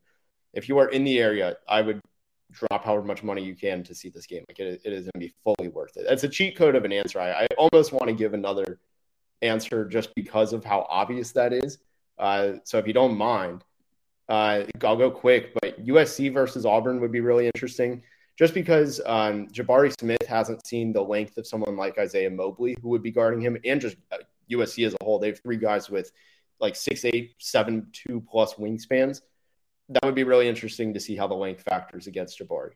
if 0.55 0.69
you 0.69 0.77
are 0.79 0.87
in 0.87 1.03
the 1.03 1.19
area, 1.19 1.57
I 1.67 1.81
would 1.81 2.01
drop 2.51 2.85
however 2.85 3.03
much 3.03 3.21
money 3.23 3.43
you 3.43 3.55
can 3.55 3.83
to 3.83 3.93
see 3.93 4.09
this 4.09 4.25
game. 4.25 4.43
Like 4.47 4.59
it, 4.59 4.81
it 4.83 4.93
is 4.93 5.03
going 5.03 5.11
to 5.15 5.19
be 5.19 5.33
fully 5.43 5.69
worth 5.69 5.97
it. 5.97 6.05
It's 6.07 6.23
a 6.23 6.29
cheat 6.29 6.57
code 6.57 6.75
of 6.75 6.85
an 6.85 6.93
answer. 6.93 7.19
I, 7.19 7.43
I 7.43 7.47
almost 7.57 7.91
want 7.91 8.07
to 8.07 8.13
give 8.13 8.33
another 8.33 8.79
answer 9.41 9.85
just 9.85 10.15
because 10.15 10.53
of 10.53 10.63
how 10.63 10.87
obvious 10.89 11.33
that 11.33 11.53
is. 11.53 11.79
Uh, 12.17 12.53
so 12.63 12.77
if 12.77 12.87
you 12.87 12.93
don't 12.93 13.17
mind, 13.17 13.63
uh, 14.29 14.63
I'll 14.83 14.95
go 14.95 15.11
quick. 15.11 15.53
But 15.61 15.85
USC 15.85 16.33
versus 16.33 16.65
Auburn 16.65 17.01
would 17.01 17.11
be 17.11 17.19
really 17.19 17.47
interesting, 17.47 18.01
just 18.39 18.53
because 18.53 19.01
um, 19.05 19.47
Jabari 19.49 19.93
Smith 19.99 20.25
hasn't 20.27 20.65
seen 20.65 20.93
the 20.93 21.01
length 21.01 21.37
of 21.37 21.45
someone 21.45 21.75
like 21.75 21.97
Isaiah 21.97 22.31
Mobley, 22.31 22.77
who 22.81 22.89
would 22.89 23.03
be 23.03 23.11
guarding 23.11 23.41
him, 23.41 23.57
and 23.65 23.81
just 23.81 23.97
uh, 24.11 24.17
USC 24.49 24.87
as 24.87 24.95
a 24.99 25.03
whole. 25.03 25.19
They 25.19 25.27
have 25.27 25.41
three 25.41 25.57
guys 25.57 25.89
with 25.89 26.11
like 26.61 26.77
six, 26.77 27.03
eight, 27.03 27.35
seven, 27.39 27.87
two 27.91 28.23
plus 28.31 28.53
wingspans 28.53 29.19
that 29.89 30.03
would 30.03 30.15
be 30.15 30.23
really 30.23 30.47
interesting 30.47 30.93
to 30.93 30.99
see 30.99 31.15
how 31.15 31.27
the 31.27 31.35
length 31.35 31.63
factors 31.63 32.07
against 32.07 32.39
Jabari. 32.39 32.71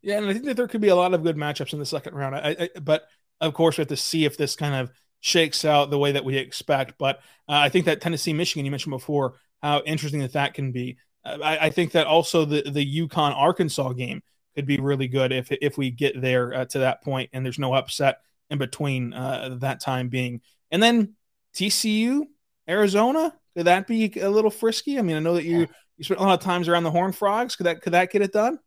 Yeah, 0.00 0.18
and 0.18 0.26
I 0.26 0.32
think 0.32 0.46
that 0.46 0.56
there 0.56 0.68
could 0.68 0.80
be 0.80 0.88
a 0.88 0.96
lot 0.96 1.14
of 1.14 1.22
good 1.22 1.36
matchups 1.36 1.72
in 1.72 1.78
the 1.78 1.86
second 1.86 2.14
round. 2.14 2.34
I, 2.34 2.56
I, 2.58 2.80
but 2.80 3.06
of 3.40 3.54
course, 3.54 3.76
we 3.76 3.82
have 3.82 3.88
to 3.88 3.96
see 3.96 4.24
if 4.24 4.36
this 4.36 4.56
kind 4.56 4.74
of 4.74 4.90
shakes 5.20 5.64
out 5.64 5.90
the 5.90 5.98
way 5.98 6.12
that 6.12 6.24
we 6.24 6.36
expect. 6.36 6.94
But 6.98 7.18
uh, 7.48 7.58
I 7.58 7.68
think 7.68 7.86
that 7.86 8.00
Tennessee, 8.00 8.32
Michigan, 8.32 8.64
you 8.64 8.70
mentioned 8.70 8.90
before, 8.90 9.34
how 9.62 9.82
interesting 9.86 10.20
that 10.20 10.32
that 10.32 10.54
can 10.54 10.72
be. 10.72 10.98
Uh, 11.24 11.38
I, 11.42 11.66
I, 11.66 11.70
think 11.70 11.92
that 11.92 12.08
also 12.08 12.44
the 12.44 12.62
the 12.68 13.00
UConn 13.00 13.34
Arkansas 13.34 13.92
game 13.92 14.22
could 14.56 14.66
be 14.66 14.78
really 14.78 15.06
good 15.06 15.30
if 15.32 15.52
if 15.52 15.78
we 15.78 15.90
get 15.90 16.20
there 16.20 16.52
uh, 16.52 16.64
to 16.66 16.80
that 16.80 17.02
point 17.02 17.30
and 17.32 17.44
there's 17.44 17.60
no 17.60 17.72
upset 17.74 18.18
in 18.50 18.58
between 18.58 19.12
uh, 19.12 19.56
that 19.60 19.80
time 19.80 20.08
being. 20.08 20.40
And 20.72 20.82
then 20.82 21.14
TCU, 21.54 22.22
Arizona, 22.68 23.32
could 23.56 23.66
that 23.66 23.86
be 23.86 24.12
a 24.20 24.30
little 24.30 24.50
frisky? 24.50 24.98
I 24.98 25.02
mean, 25.02 25.16
I 25.16 25.20
know 25.20 25.34
that 25.34 25.44
you 25.44 25.68
you 25.98 26.04
spent 26.04 26.20
a 26.20 26.22
lot 26.22 26.34
of 26.34 26.40
times 26.40 26.68
around 26.68 26.84
the 26.84 26.90
Horn 26.90 27.12
Frogs. 27.12 27.56
Could 27.56 27.66
that 27.66 27.82
could 27.82 27.92
that 27.92 28.10
get 28.10 28.22
it 28.22 28.32
done? 28.32 28.58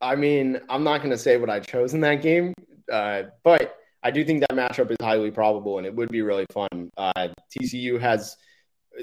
I 0.00 0.16
mean, 0.16 0.60
I'm 0.68 0.84
not 0.84 0.98
going 0.98 1.10
to 1.10 1.18
say 1.18 1.36
what 1.36 1.50
I 1.50 1.60
chose 1.60 1.92
in 1.92 2.00
that 2.00 2.22
game, 2.22 2.54
uh, 2.90 3.24
but 3.44 3.76
I 4.02 4.10
do 4.10 4.24
think 4.24 4.40
that 4.40 4.50
matchup 4.50 4.90
is 4.90 4.96
highly 5.00 5.30
probable, 5.30 5.78
and 5.78 5.86
it 5.86 5.94
would 5.94 6.08
be 6.08 6.22
really 6.22 6.46
fun. 6.52 6.90
Uh, 6.96 7.28
TCU 7.54 8.00
has 8.00 8.36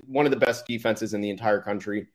one 0.05 0.25
of 0.25 0.31
the 0.31 0.37
best 0.37 0.65
defenses 0.65 1.13
in 1.13 1.21
the 1.21 1.29
entire 1.29 1.61
country. 1.61 2.07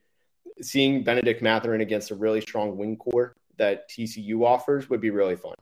Seeing 0.61 1.03
Bennedict 1.03 1.41
Mathurin 1.41 1.81
against 1.81 2.11
a 2.11 2.15
really 2.15 2.41
strong 2.41 2.77
wing 2.77 2.97
core 2.97 3.35
that 3.57 3.89
TCU 3.89 4.45
offers 4.45 4.89
would 4.89 5.01
be 5.01 5.09
really 5.09 5.35
fun. 5.35 5.55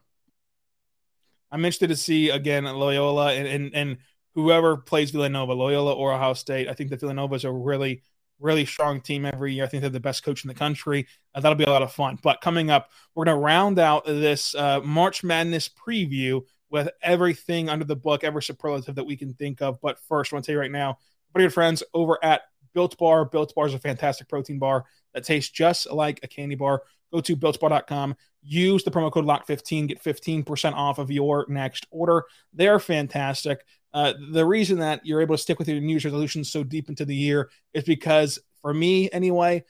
I'm 1.52 1.64
interested 1.64 1.90
to 1.90 1.96
see 1.96 2.30
again 2.30 2.64
Loyola 2.64 3.34
and, 3.34 3.48
and, 3.48 3.76
and 3.76 3.98
whoever 4.34 4.78
plays 4.78 5.12
Villanova, 5.12 5.54
Loyola 5.54 5.94
or 5.94 6.14
Ohio 6.14 6.34
State. 6.34 6.68
I 6.68 6.74
think 6.74 6.90
the 6.90 6.98
Villanova 6.98 7.36
is 7.36 7.44
a 7.44 7.52
really 7.52 8.02
really 8.42 8.66
strong 8.66 9.00
team 9.00 9.26
every 9.26 9.54
year. 9.54 9.64
I 9.64 9.68
think 9.68 9.82
they're 9.82 9.90
the 9.90 10.00
best 10.00 10.24
coach 10.24 10.44
in 10.44 10.48
the 10.48 10.54
country. 10.54 11.08
Uh, 11.34 11.40
that'll 11.40 11.56
be 11.56 11.64
a 11.64 11.70
lot 11.70 11.84
of 11.84 11.94
fun. 11.94 12.18
But 12.22 12.42
coming 12.42 12.70
up, 12.70 12.90
we're 13.14 13.26
going 13.26 13.38
to 13.38 13.42
round 13.42 13.80
out 13.80 14.06
this 14.06 14.56
uh, 14.56 14.82
March 14.82 15.24
Madness 15.24 15.70
preview 15.70 16.42
with 16.70 16.90
everything 17.02 17.70
under 17.70 17.86
the 17.86 17.96
book, 17.96 18.24
every 18.24 18.42
superlative 18.42 18.96
that 18.96 19.06
we 19.06 19.16
can 19.16 19.34
think 19.36 19.62
of. 19.62 19.80
But 19.82 20.00
first, 20.00 20.34
I 20.34 20.36
want 20.36 20.46
to 20.46 20.52
tell 20.52 20.56
you 20.56 20.60
right 20.60 20.72
now, 20.72 20.98
my 21.34 21.42
good 21.42 21.54
friends 21.54 21.84
over 21.94 22.18
at 22.24 22.42
Built 22.74 22.98
Bar. 22.98 23.26
Built 23.26 23.54
Bar 23.54 23.68
is 23.68 23.74
a 23.74 23.80
fantastic 23.80 24.28
protein 24.28 24.60
bar 24.60 24.86
that 25.14 25.24
tastes 25.24 25.52
just 25.52 25.90
like 25.92 26.20
a 26.24 26.28
candy 26.28 26.56
bar. 26.56 26.84
Go 27.14 27.20
to 27.20 27.36
builtbar.com, 27.36 28.16
use 28.42 28.86
the 28.86 28.92
promo 28.92 29.12
code 29.12 29.26
LOCK15, 29.26 29.90
get 29.90 30.02
15% 30.02 30.74
off 30.74 30.98
of 30.98 31.12
your 31.12 31.46
next 31.50 31.86
order. 31.92 32.24
They're 32.54 32.80
fantastic. 32.80 33.66
Uh, 33.94 34.14
the 34.32 34.46
reason 34.46 34.80
that 34.80 35.06
you're 35.06 35.22
able 35.22 35.36
to 35.36 35.42
stick 35.42 35.60
with 35.60 35.68
your 35.68 35.80
New 35.80 35.90
Year's 35.90 36.06
resolutions 36.06 36.52
so 36.52 36.64
deep 36.64 36.90
into 36.90 37.06
the 37.06 37.16
year 37.16 37.50
is 37.74 37.84
because, 37.84 38.40
for 38.62 38.74
me 38.74 39.10
anyway, 39.12 39.64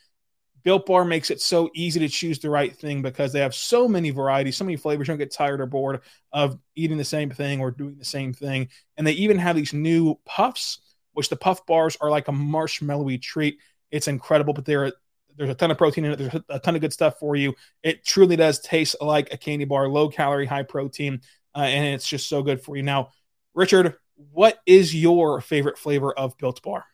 Built 0.64 0.86
Bar 0.86 1.06
makes 1.06 1.32
it 1.32 1.42
so 1.42 1.70
easy 1.74 2.00
to 2.02 2.08
choose 2.10 2.40
the 2.40 2.50
right 2.50 2.76
thing 2.76 3.02
because 3.02 3.34
they 3.34 3.40
have 3.40 3.56
so 3.56 3.88
many 3.88 4.12
varieties, 4.12 4.58
so 4.58 4.66
many 4.66 4.78
flavors. 4.78 5.08
You 5.08 5.14
don't 5.14 5.18
get 5.20 5.32
tired 5.32 5.60
or 5.60 5.66
bored 5.66 6.02
of 6.32 6.60
eating 6.76 6.98
the 6.98 7.04
same 7.04 7.32
thing 7.32 7.60
or 7.60 7.72
doing 7.72 7.98
the 7.98 8.06
same 8.06 8.34
thing. 8.34 8.70
And 8.98 9.06
they 9.06 9.14
even 9.14 9.40
have 9.40 9.56
these 9.56 9.74
new 9.74 10.20
puffs, 10.26 10.80
which 11.14 11.30
the 11.30 11.36
puff 11.36 11.66
bars 11.66 11.98
are 12.00 12.12
like 12.12 12.28
a 12.28 12.32
marshmallowy 12.32 13.22
treat. 13.22 13.58
It's 13.90 14.08
incredible, 14.08 14.54
but 14.54 14.66
they're 14.66 14.94
there's 15.38 15.50
a 15.50 15.56
ton 15.56 15.72
of 15.72 15.78
protein 15.78 16.06
in 16.06 16.12
it. 16.12 16.18
There's 16.18 16.44
a 16.50 16.60
ton 16.60 16.76
of 16.76 16.82
good 16.82 16.94
stuff 16.94 17.18
for 17.18 17.36
you. 17.36 17.56
It 17.84 18.06
truly 18.06 18.36
does 18.36 18.60
taste 18.60 18.98
like 19.02 19.34
a 19.34 19.38
candy 19.38 19.66
bar, 19.66 19.88
low 19.88 20.10
calorie, 20.10 20.46
high 20.46 20.64
protein, 20.64 21.22
uh, 21.56 21.62
and 21.62 21.96
it's 21.96 22.08
just 22.08 22.30
so 22.30 22.44
good 22.44 22.62
for 22.62 22.76
you. 22.76 22.84
Now, 22.84 23.12
Richard, 23.54 23.96
what 24.32 24.60
is 24.66 24.94
your 24.96 25.42
favorite 25.42 25.78
flavor 25.78 26.14
of 26.14 26.38
Built 26.38 26.62
Bar? 26.62 26.86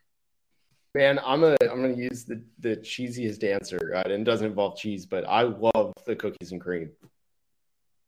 Man, 0.95 1.19
I'm 1.23 1.43
a 1.43 1.55
I'm 1.61 1.81
gonna 1.81 1.93
use 1.93 2.25
the 2.25 2.43
the 2.59 2.77
cheesiest 2.77 3.43
answer, 3.43 3.93
uh, 3.95 4.01
and 4.05 4.13
it 4.13 4.23
doesn't 4.23 4.47
involve 4.47 4.77
cheese, 4.77 5.05
but 5.05 5.25
I 5.27 5.43
love 5.43 5.93
the 6.05 6.15
cookies 6.15 6.51
and 6.51 6.61
cream. 6.61 6.89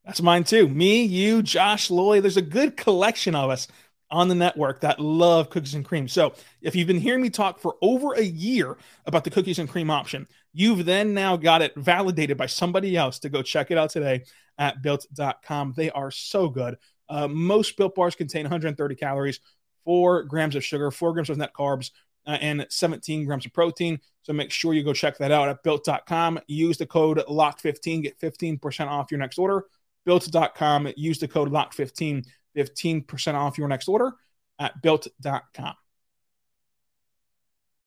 That's 0.04 0.22
mine 0.22 0.44
too. 0.44 0.68
Me, 0.68 1.04
you, 1.04 1.42
Josh, 1.42 1.90
Lloyd. 1.90 2.24
There's 2.24 2.36
a 2.36 2.42
good 2.42 2.76
collection 2.76 3.34
of 3.34 3.50
us 3.50 3.68
on 4.10 4.28
the 4.28 4.34
network 4.34 4.80
that 4.80 4.98
love 4.98 5.50
cookies 5.50 5.74
and 5.74 5.84
cream. 5.84 6.08
So 6.08 6.34
if 6.60 6.74
you've 6.74 6.88
been 6.88 6.98
hearing 6.98 7.22
me 7.22 7.30
talk 7.30 7.60
for 7.60 7.76
over 7.80 8.14
a 8.14 8.22
year 8.22 8.76
about 9.06 9.24
the 9.24 9.30
cookies 9.30 9.58
and 9.58 9.68
cream 9.68 9.88
option, 9.88 10.26
you've 10.52 10.84
then 10.84 11.14
now 11.14 11.36
got 11.36 11.62
it 11.62 11.74
validated 11.76 12.36
by 12.36 12.46
somebody 12.46 12.96
else 12.96 13.20
to 13.20 13.28
go 13.28 13.42
check 13.42 13.70
it 13.70 13.78
out 13.78 13.90
today 13.90 14.24
at 14.58 14.82
built.com. 14.82 15.74
They 15.76 15.90
are 15.90 16.10
so 16.10 16.48
good. 16.48 16.76
Uh, 17.10 17.28
most 17.28 17.76
built 17.76 17.94
bars 17.94 18.14
contain 18.14 18.44
130 18.44 18.94
calories, 18.94 19.40
four 19.84 20.22
grams 20.22 20.56
of 20.56 20.64
sugar, 20.64 20.90
four 20.90 21.12
grams 21.12 21.28
of 21.28 21.36
net 21.36 21.52
carbs, 21.52 21.90
uh, 22.26 22.38
and 22.40 22.66
17 22.70 23.26
grams 23.26 23.44
of 23.44 23.52
protein. 23.52 24.00
So 24.22 24.32
make 24.32 24.50
sure 24.50 24.72
you 24.72 24.84
go 24.84 24.92
check 24.92 25.18
that 25.18 25.32
out 25.32 25.48
at 25.48 25.62
built.com. 25.62 26.40
Use 26.46 26.78
the 26.78 26.86
code 26.86 27.18
LOCK15, 27.28 28.02
get 28.04 28.18
15% 28.20 28.86
off 28.86 29.10
your 29.10 29.18
next 29.18 29.38
order. 29.38 29.66
Built.com, 30.06 30.88
use 30.96 31.18
the 31.18 31.28
code 31.28 31.50
LOCK15 31.50 32.24
15% 32.56 33.34
off 33.34 33.58
your 33.58 33.68
next 33.68 33.88
order 33.88 34.12
at 34.58 34.80
built.com. 34.82 35.74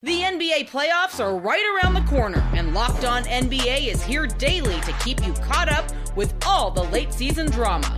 The 0.01 0.19
NBA 0.19 0.69
playoffs 0.69 1.23
are 1.23 1.37
right 1.37 1.63
around 1.81 1.93
the 1.93 2.01
corner, 2.09 2.39
and 2.53 2.73
Locked 2.73 3.05
On 3.05 3.23
NBA 3.23 3.87
is 3.87 4.03
here 4.03 4.27
daily 4.27 4.79
to 4.81 4.91
keep 5.03 5.25
you 5.25 5.31
caught 5.33 5.71
up 5.71 5.89
with 6.17 6.33
all 6.45 6.69
the 6.71 6.83
late 6.83 7.13
season 7.13 7.49
drama. 7.49 7.97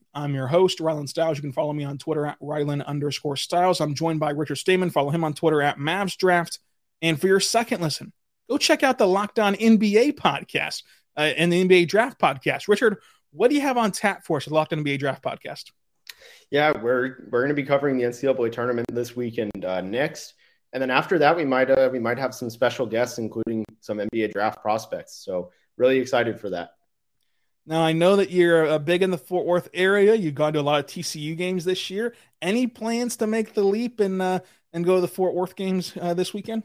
I'm 0.13 0.33
your 0.33 0.47
host, 0.47 0.79
Rylan 0.79 1.07
Stiles. 1.07 1.37
You 1.37 1.41
can 1.41 1.53
follow 1.53 1.71
me 1.71 1.83
on 1.83 1.97
Twitter 1.97 2.25
at 2.25 2.39
Rylan 2.39 2.85
underscore 2.85 3.37
Stiles. 3.37 3.79
I'm 3.79 3.95
joined 3.95 4.19
by 4.19 4.31
Richard 4.31 4.57
Stayman. 4.57 4.91
Follow 4.91 5.09
him 5.09 5.23
on 5.23 5.33
Twitter 5.33 5.61
at 5.61 5.77
Mavs 5.77 6.17
Draft. 6.17 6.59
And 7.01 7.19
for 7.19 7.27
your 7.27 7.39
second 7.39 7.81
listen, 7.81 8.11
go 8.49 8.57
check 8.57 8.83
out 8.83 8.97
the 8.97 9.07
Locked 9.07 9.39
On 9.39 9.55
NBA 9.55 10.13
podcast 10.13 10.83
uh, 11.15 11.21
and 11.21 11.51
the 11.51 11.65
NBA 11.65 11.87
Draft 11.87 12.19
podcast. 12.19 12.67
Richard, 12.67 12.97
what 13.31 13.49
do 13.49 13.55
you 13.55 13.61
have 13.61 13.77
on 13.77 13.91
tap 13.91 14.25
for 14.25 14.37
us 14.37 14.47
at 14.47 14.53
Locked 14.53 14.73
On 14.73 14.83
NBA 14.83 14.99
Draft 14.99 15.23
podcast? 15.23 15.71
Yeah, 16.49 16.71
we're 16.77 17.27
we're 17.31 17.41
going 17.41 17.49
to 17.49 17.55
be 17.55 17.63
covering 17.63 17.97
the 17.97 18.03
NCAA 18.03 18.51
tournament 18.51 18.87
this 18.91 19.15
week 19.15 19.37
and 19.37 19.65
uh, 19.65 19.81
next, 19.81 20.33
and 20.73 20.81
then 20.81 20.91
after 20.91 21.17
that, 21.19 21.35
we 21.35 21.45
might 21.45 21.71
uh, 21.71 21.89
we 21.91 21.99
might 21.99 22.19
have 22.19 22.35
some 22.35 22.49
special 22.49 22.85
guests, 22.85 23.17
including 23.17 23.65
some 23.79 23.97
NBA 23.97 24.33
draft 24.33 24.61
prospects. 24.61 25.23
So 25.23 25.51
really 25.77 25.97
excited 25.97 26.39
for 26.39 26.49
that. 26.49 26.71
Now 27.65 27.81
I 27.81 27.93
know 27.93 28.15
that 28.15 28.31
you're 28.31 28.67
uh, 28.67 28.79
big 28.79 29.03
in 29.03 29.11
the 29.11 29.17
Fort 29.17 29.45
Worth 29.45 29.69
area. 29.73 30.15
You've 30.15 30.35
gone 30.35 30.53
to 30.53 30.59
a 30.59 30.61
lot 30.61 30.79
of 30.79 30.87
TCU 30.87 31.37
games 31.37 31.63
this 31.63 31.89
year. 31.89 32.15
Any 32.41 32.67
plans 32.67 33.17
to 33.17 33.27
make 33.27 33.53
the 33.53 33.63
leap 33.63 33.99
and 33.99 34.21
uh, 34.21 34.39
and 34.73 34.83
go 34.83 34.95
to 34.95 35.01
the 35.01 35.07
Fort 35.07 35.35
Worth 35.35 35.55
games 35.55 35.93
uh, 35.99 36.13
this 36.13 36.33
weekend? 36.33 36.63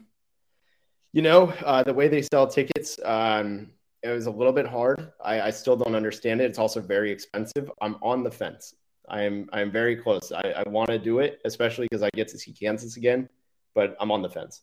You 1.13 1.23
know, 1.23 1.53
uh, 1.65 1.83
the 1.83 1.95
way 1.95 2.09
they 2.09 2.23
sell 2.23 2.47
tickets, 2.47 2.99
um, 3.05 3.71
it 4.03 4.11
was 4.11 4.27
a 4.27 4.31
little 4.31 4.53
bit 4.53 4.67
hard. 4.67 5.13
I, 5.25 5.41
I, 5.41 5.51
still 5.51 5.75
don't 5.75 5.95
understand 5.95 6.43
it. 6.43 6.45
It's 6.45 6.59
also 6.59 6.81
very 6.81 7.11
expensive. 7.11 7.71
I'm 7.81 7.97
on 8.03 8.23
the 8.23 8.31
fence. 8.31 8.75
I 9.09 9.23
am 9.23 9.49
I 9.53 9.61
am 9.61 9.71
very 9.71 9.97
close. 9.97 10.33
I, 10.33 10.63
I 10.65 10.69
want 10.69 10.89
to 10.91 10.99
do 10.99 11.21
it, 11.21 11.41
especially 11.45 11.87
because 11.91 12.03
I 12.03 12.11
get 12.15 12.29
to 12.29 12.39
see 12.39 12.53
Kansas 12.53 12.97
again, 12.97 13.29
but 13.75 13.97
I'm 14.01 14.11
on 14.11 14.23
the 14.23 14.31
fence. 14.31 14.63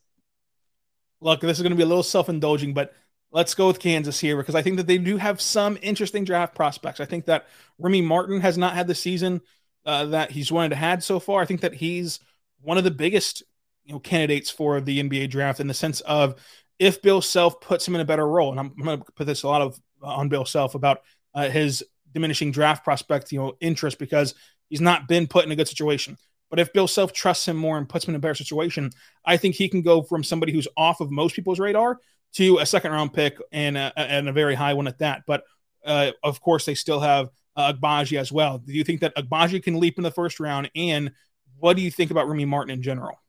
Look, 1.22 1.42
this 1.42 1.58
is 1.58 1.64
going 1.64 1.72
to 1.72 1.78
be 1.78 1.84
a 1.84 1.88
little 1.88 2.04
self 2.04 2.28
indulging, 2.28 2.74
but 2.74 2.94
let's 3.34 3.56
go 3.56 3.68
with 3.68 3.80
Kansas 3.80 4.20
here 4.20 4.38
because 4.38 4.56
I 4.56 4.62
think 4.62 4.78
that 4.78 4.88
they 4.88 5.00
do 5.00 5.18
have 5.18 5.42
some 5.42 5.78
interesting 5.82 6.24
draft 6.24 6.56
prospects. 6.56 7.00
I 7.00 7.06
think 7.06 7.26
that 7.26 7.48
Remy 7.80 8.04
Martin 8.04 8.40
has 8.42 8.58
not 8.58 8.76
had 8.76 8.88
the 8.88 8.96
season 8.96 9.42
uh, 9.86 10.06
that 10.06 10.32
he's 10.32 10.52
wanted 10.52 10.70
to 10.70 10.76
had 10.76 11.04
so 11.04 11.20
far. 11.20 11.42
I 11.42 11.46
think 11.46 11.62
that 11.62 11.74
he's 11.74 12.20
one 12.62 12.78
of 12.78 12.86
the 12.86 12.92
biggest 12.92 13.44
you 13.84 13.94
know 13.94 14.00
candidates 14.00 14.50
for 14.50 14.80
the 14.80 15.04
NBA 15.04 15.30
draft 15.30 15.60
in 15.60 15.68
the 15.68 15.74
sense 15.74 16.00
of 16.02 16.36
if 16.80 17.02
Bill 17.02 17.22
Self 17.22 17.60
puts 17.60 17.88
him 17.88 17.96
in 17.96 18.02
a 18.02 18.06
better 18.06 18.28
role, 18.28 18.52
and 18.52 18.60
I'm, 18.60 18.74
I'm 18.78 18.86
going 18.86 19.00
to 19.00 19.12
put 19.12 19.28
this 19.28 19.44
a 19.44 19.48
lot 19.48 19.62
of 19.62 19.80
uh, 20.02 20.08
on 20.08 20.30
Bill 20.30 20.46
Self 20.46 20.76
about 20.76 21.02
uh, 21.34 21.50
his 21.50 21.84
diminishing 22.14 22.52
draft 22.52 22.84
prospect, 22.84 23.32
you 23.32 23.40
know, 23.40 23.54
interest 23.60 23.98
because 23.98 24.36
he's 24.70 24.82
not 24.82 25.08
been 25.08 25.28
put 25.28 25.46
in 25.46 25.52
a 25.52 25.56
good 25.56 25.68
situation. 25.68 26.18
But 26.50 26.60
if 26.60 26.72
Bill 26.72 26.88
Self 26.88 27.14
trusts 27.14 27.48
him 27.48 27.58
more 27.58 27.80
and 27.80 27.90
puts 27.90 28.06
him 28.06 28.12
in 28.12 28.18
a 28.18 28.20
better 28.20 28.36
situation, 28.36 28.92
I 29.26 29.38
think 29.38 29.56
he 29.56 29.68
can 29.70 29.82
go 29.82 30.04
from 30.04 30.24
somebody 30.24 30.54
who's 30.54 30.68
off 30.78 31.02
of 31.02 31.10
most 31.10 31.36
people's 31.36 31.60
radar 31.60 32.00
to 32.34 32.58
a 32.60 32.66
second 32.66 32.92
round 32.92 33.14
pick 33.14 33.38
and 33.52 33.78
a, 33.78 33.94
and 33.98 34.28
a 34.28 34.34
very 34.34 34.56
high 34.56 34.74
one 34.74 34.88
at 34.88 35.00
that. 35.00 35.24
But 35.28 35.44
uh, 35.86 36.12
of 36.24 36.42
course, 36.42 36.66
they 36.66 36.76
still 36.76 37.00
have 37.00 37.30
uh, 37.56 37.74
Agbaji 37.74 38.20
as 38.20 38.32
well. 38.32 38.58
Do 38.58 38.74
you 38.74 38.84
think 38.84 39.02
that 39.02 39.16
Agbaji 39.16 39.64
can 39.64 39.80
leap 39.80 39.98
in 39.98 40.04
the 40.04 40.12
first 40.12 40.40
round? 40.40 40.70
And 40.76 41.12
what 41.60 41.76
do 41.76 41.82
you 41.84 41.92
think 41.92 42.12
about 42.12 42.28
Remy 42.28 42.46
Martin 42.46 42.74
in 42.74 42.82
general? 42.82 43.20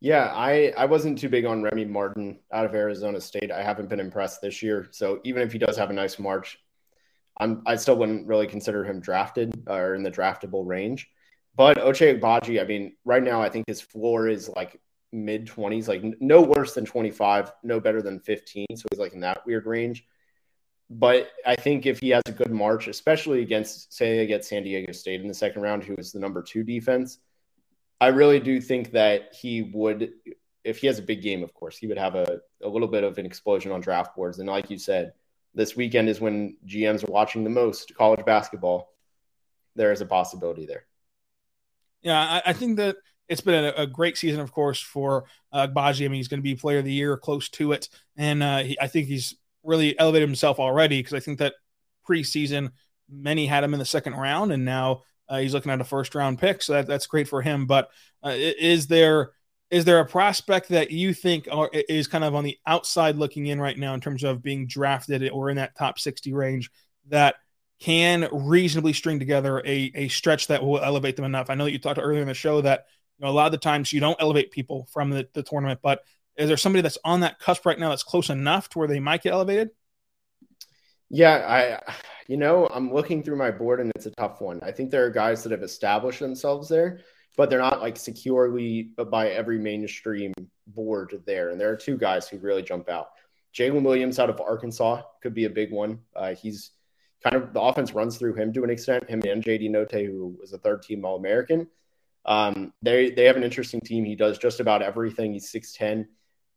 Yeah, 0.00 0.30
I, 0.34 0.72
I 0.76 0.84
wasn't 0.84 1.18
too 1.18 1.28
big 1.28 1.46
on 1.46 1.62
Remy 1.62 1.86
Martin 1.86 2.38
out 2.52 2.66
of 2.66 2.74
Arizona 2.74 3.20
State. 3.20 3.50
I 3.50 3.62
haven't 3.62 3.88
been 3.88 4.00
impressed 4.00 4.42
this 4.42 4.62
year. 4.62 4.88
So 4.90 5.20
even 5.24 5.42
if 5.42 5.52
he 5.52 5.58
does 5.58 5.76
have 5.76 5.90
a 5.90 5.94
nice 5.94 6.18
March, 6.18 6.58
I'm 7.38 7.62
I 7.66 7.76
still 7.76 7.96
wouldn't 7.96 8.26
really 8.26 8.46
consider 8.46 8.84
him 8.84 9.00
drafted 9.00 9.62
or 9.68 9.94
in 9.94 10.02
the 10.02 10.10
draftable 10.10 10.66
range. 10.66 11.08
But 11.54 11.78
Ochai 11.78 12.20
Agbaji, 12.20 12.60
I 12.60 12.64
mean, 12.64 12.96
right 13.04 13.22
now 13.22 13.40
I 13.40 13.48
think 13.48 13.66
his 13.66 13.80
floor 13.80 14.28
is 14.28 14.48
like 14.48 14.78
mid 15.12 15.46
20s, 15.46 15.88
like 15.88 16.02
no 16.20 16.42
worse 16.42 16.74
than 16.74 16.84
25, 16.84 17.52
no 17.62 17.80
better 17.80 18.02
than 18.02 18.20
15. 18.20 18.66
So 18.74 18.86
he's 18.90 18.98
like 18.98 19.12
in 19.12 19.20
that 19.20 19.46
weird 19.46 19.66
range. 19.66 20.06
But 20.88 21.30
I 21.44 21.56
think 21.56 21.84
if 21.84 21.98
he 21.98 22.10
has 22.10 22.22
a 22.26 22.32
good 22.32 22.52
March, 22.52 22.86
especially 22.86 23.42
against, 23.42 23.92
say, 23.92 24.20
against 24.20 24.48
San 24.48 24.62
Diego 24.62 24.92
State 24.92 25.20
in 25.20 25.28
the 25.28 25.34
second 25.34 25.62
round, 25.62 25.82
who 25.82 25.96
is 25.96 26.12
the 26.12 26.20
number 26.20 26.42
two 26.42 26.62
defense, 26.62 27.18
I 28.00 28.08
really 28.08 28.38
do 28.38 28.60
think 28.60 28.92
that 28.92 29.34
he 29.34 29.62
would, 29.62 30.12
if 30.62 30.78
he 30.78 30.86
has 30.86 30.98
a 30.98 31.02
big 31.02 31.22
game, 31.22 31.42
of 31.42 31.54
course, 31.54 31.76
he 31.76 31.86
would 31.86 31.98
have 31.98 32.14
a, 32.14 32.40
a 32.62 32.68
little 32.68 32.88
bit 32.88 33.02
of 33.02 33.18
an 33.18 33.26
explosion 33.26 33.72
on 33.72 33.80
draft 33.80 34.14
boards. 34.14 34.38
And 34.38 34.48
like 34.48 34.70
you 34.70 34.78
said, 34.78 35.14
this 35.54 35.74
weekend 35.74 36.08
is 36.08 36.20
when 36.20 36.56
GMs 36.66 37.02
are 37.02 37.10
watching 37.10 37.42
the 37.42 37.50
most 37.50 37.94
college 37.96 38.24
basketball. 38.24 38.92
There 39.74 39.90
is 39.90 40.02
a 40.02 40.06
possibility 40.06 40.66
there. 40.66 40.84
Yeah, 42.02 42.20
I, 42.20 42.50
I 42.50 42.52
think 42.52 42.76
that 42.76 42.96
it's 43.28 43.40
been 43.40 43.64
a, 43.64 43.82
a, 43.82 43.86
great 43.86 44.16
season, 44.16 44.40
of 44.40 44.52
course, 44.52 44.80
for 44.80 45.24
uh, 45.52 45.66
Baji. 45.66 46.04
I 46.04 46.08
mean, 46.08 46.18
he's 46.18 46.28
going 46.28 46.38
to 46.38 46.42
be 46.42 46.54
player 46.54 46.78
of 46.78 46.84
the 46.84 46.92
year, 46.92 47.16
close 47.16 47.48
to 47.50 47.72
it, 47.72 47.88
and 48.16 48.42
uh, 48.42 48.58
he, 48.58 48.80
I 48.80 48.86
think 48.86 49.08
he's 49.08 49.34
really 49.62 49.98
elevated 49.98 50.28
himself 50.28 50.58
already 50.60 51.00
because 51.00 51.14
I 51.14 51.20
think 51.20 51.38
that 51.38 51.54
preseason 52.08 52.70
many 53.10 53.46
had 53.46 53.64
him 53.64 53.74
in 53.74 53.78
the 53.78 53.84
second 53.84 54.14
round, 54.14 54.52
and 54.52 54.64
now 54.64 55.02
uh, 55.28 55.38
he's 55.38 55.54
looking 55.54 55.72
at 55.72 55.80
a 55.80 55.84
first 55.84 56.14
round 56.14 56.38
pick, 56.38 56.62
so 56.62 56.74
that, 56.74 56.86
that's 56.86 57.06
great 57.06 57.28
for 57.28 57.42
him. 57.42 57.66
But 57.66 57.90
uh, 58.22 58.34
is 58.34 58.86
there 58.86 59.32
is 59.70 59.84
there 59.84 59.98
a 59.98 60.06
prospect 60.06 60.68
that 60.68 60.92
you 60.92 61.12
think 61.12 61.48
are, 61.50 61.68
is 61.72 62.06
kind 62.06 62.22
of 62.22 62.34
on 62.34 62.44
the 62.44 62.56
outside 62.66 63.16
looking 63.16 63.46
in 63.46 63.60
right 63.60 63.76
now 63.76 63.94
in 63.94 64.00
terms 64.00 64.22
of 64.22 64.42
being 64.42 64.66
drafted 64.66 65.28
or 65.30 65.50
in 65.50 65.56
that 65.56 65.76
top 65.76 65.98
60 65.98 66.32
range 66.32 66.70
that 67.08 67.34
can 67.80 68.28
reasonably 68.30 68.92
string 68.92 69.18
together 69.18 69.58
a, 69.66 69.90
a 69.94 70.08
stretch 70.08 70.46
that 70.46 70.62
will 70.62 70.80
elevate 70.80 71.16
them 71.16 71.24
enough? 71.24 71.50
I 71.50 71.56
know 71.56 71.64
that 71.64 71.72
you 71.72 71.80
talked 71.80 71.98
earlier 72.00 72.22
in 72.22 72.28
the 72.28 72.34
show 72.34 72.60
that 72.60 72.86
you 73.18 73.26
know, 73.26 73.30
a 73.30 73.32
lot 73.32 73.46
of 73.46 73.52
the 73.52 73.58
times 73.58 73.92
you 73.92 74.00
don't 74.00 74.20
elevate 74.20 74.50
people 74.50 74.88
from 74.92 75.10
the, 75.10 75.28
the 75.32 75.42
tournament, 75.42 75.80
but 75.82 76.02
is 76.36 76.48
there 76.48 76.56
somebody 76.56 76.82
that's 76.82 76.98
on 77.04 77.20
that 77.20 77.38
cusp 77.38 77.64
right 77.64 77.78
now 77.78 77.90
that's 77.90 78.02
close 78.02 78.28
enough 78.28 78.68
to 78.70 78.78
where 78.78 78.88
they 78.88 79.00
might 79.00 79.22
get 79.22 79.32
elevated? 79.32 79.70
Yeah, 81.08 81.36
I, 81.86 81.92
you 82.26 82.36
know, 82.36 82.66
I'm 82.66 82.92
looking 82.92 83.22
through 83.22 83.36
my 83.36 83.50
board 83.50 83.80
and 83.80 83.92
it's 83.94 84.06
a 84.06 84.10
tough 84.12 84.40
one. 84.40 84.60
I 84.62 84.72
think 84.72 84.90
there 84.90 85.06
are 85.06 85.10
guys 85.10 85.42
that 85.44 85.52
have 85.52 85.62
established 85.62 86.20
themselves 86.20 86.68
there 86.68 87.00
but 87.36 87.50
they're 87.50 87.58
not 87.58 87.82
like 87.82 87.96
securely 87.96 88.90
by 89.10 89.28
every 89.28 89.58
mainstream 89.58 90.32
board 90.66 91.22
there. 91.26 91.50
And 91.50 91.60
there 91.60 91.70
are 91.70 91.76
two 91.76 91.96
guys 91.96 92.26
who 92.28 92.38
really 92.38 92.62
jump 92.62 92.88
out. 92.88 93.08
Jaylin 93.54 93.82
Williams 93.82 94.18
out 94.18 94.30
of 94.30 94.40
Arkansas 94.40 95.02
could 95.22 95.34
be 95.34 95.44
a 95.44 95.50
big 95.50 95.70
one. 95.70 96.00
Uh, 96.14 96.34
he's 96.34 96.72
kind 97.22 97.36
of 97.36 97.52
the 97.52 97.60
offense 97.60 97.92
runs 97.92 98.16
through 98.16 98.34
him 98.34 98.52
to 98.54 98.64
an 98.64 98.70
extent. 98.70 99.08
Him 99.08 99.22
and 99.26 99.42
JD 99.42 99.70
Notae, 99.70 100.06
who 100.06 100.36
was 100.40 100.52
a 100.52 100.58
third 100.58 100.82
team 100.82 101.04
All 101.04 101.16
American. 101.16 101.66
Um, 102.26 102.72
they 102.82 103.10
they 103.10 103.24
have 103.24 103.36
an 103.36 103.44
interesting 103.44 103.80
team. 103.80 104.04
He 104.04 104.16
does 104.16 104.38
just 104.38 104.60
about 104.60 104.82
everything. 104.82 105.32
He's 105.32 105.50
six 105.50 105.72
ten, 105.72 106.08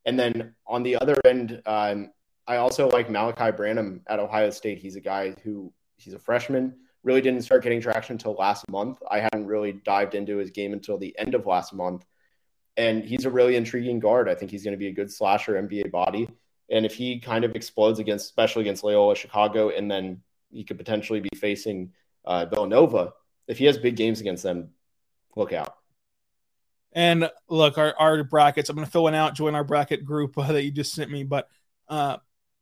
and 0.05 0.19
then 0.19 0.55
on 0.67 0.84
the 0.84 0.97
other 0.97 1.15
end, 1.25 1.62
um, 1.65 2.12
I 2.47 2.58
also 2.58 2.89
like 2.89 3.08
Malaki 3.08 3.55
Branham 3.55 4.01
at 4.08 4.19
Ohio 4.19 4.49
State. 4.49 4.79
He's 4.79 4.95
a 4.95 5.01
guy 5.01 5.36
who 5.43 5.71
he's 5.97 6.13
a 6.13 6.19
freshman. 6.19 6.75
Really 7.03 7.21
didn't 7.21 7.43
start 7.43 7.63
getting 7.63 7.79
traction 7.79 8.13
until 8.13 8.34
last 8.34 8.67
month. 8.69 8.99
I 9.10 9.19
hadn't 9.19 9.45
really 9.45 9.73
dived 9.73 10.15
into 10.15 10.38
his 10.38 10.51
game 10.51 10.73
until 10.73 10.97
the 10.97 11.15
end 11.17 11.36
of 11.36 11.45
last 11.45 11.73
month, 11.73 12.05
and 12.75 13.03
he's 13.03 13.25
a 13.25 13.29
really 13.29 13.55
intriguing 13.55 13.99
guard. 13.99 14.27
I 14.27 14.36
think 14.36 14.51
he's 14.51 14.63
going 14.63 14.73
to 14.73 14.77
be 14.77 14.88
a 14.88 14.93
good 14.93 15.12
slasher 15.12 15.53
NBA 15.53 15.91
body. 15.91 16.27
And 16.71 16.86
if 16.86 16.95
he 16.95 17.19
kind 17.19 17.45
of 17.45 17.55
explodes 17.55 17.99
against, 17.99 18.25
especially 18.25 18.62
against 18.62 18.84
Loyola 18.84 19.15
Chicago, 19.15 19.69
and 19.69 19.89
then 19.89 20.21
he 20.51 20.63
could 20.63 20.77
potentially 20.77 21.19
be 21.19 21.29
facing 21.36 21.93
uh, 22.25 22.45
Villanova, 22.45 23.13
if 23.47 23.58
he 23.58 23.65
has 23.65 23.77
big 23.77 23.95
games 23.95 24.21
against 24.21 24.43
them, 24.43 24.69
look 25.35 25.53
out. 25.53 25.75
And 26.93 27.29
look, 27.47 27.77
our, 27.77 27.93
our 27.97 28.23
brackets, 28.23 28.69
I'm 28.69 28.75
going 28.75 28.85
to 28.85 28.91
fill 28.91 29.03
one 29.03 29.15
out, 29.15 29.35
join 29.35 29.55
our 29.55 29.63
bracket 29.63 30.05
group 30.05 30.37
uh, 30.37 30.51
that 30.51 30.63
you 30.63 30.71
just 30.71 30.93
sent 30.93 31.11
me, 31.11 31.23
but 31.23 31.47
uh, 31.87 32.17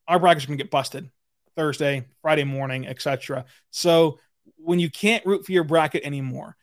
our 0.08 0.20
brackets 0.20 0.46
are 0.46 0.48
going 0.50 0.58
to 0.58 0.64
get 0.64 0.72
busted 0.72 1.10
Thursday, 1.56 2.06
Friday 2.22 2.44
morning, 2.44 2.88
etc. 2.88 3.46
So 3.72 4.20
when 4.58 4.80
you 4.80 4.90
can't 4.90 5.26
root 5.26 5.46
for 5.46 5.52
your 5.52 5.64
bracket 5.64 6.04
anymore, 6.04 6.56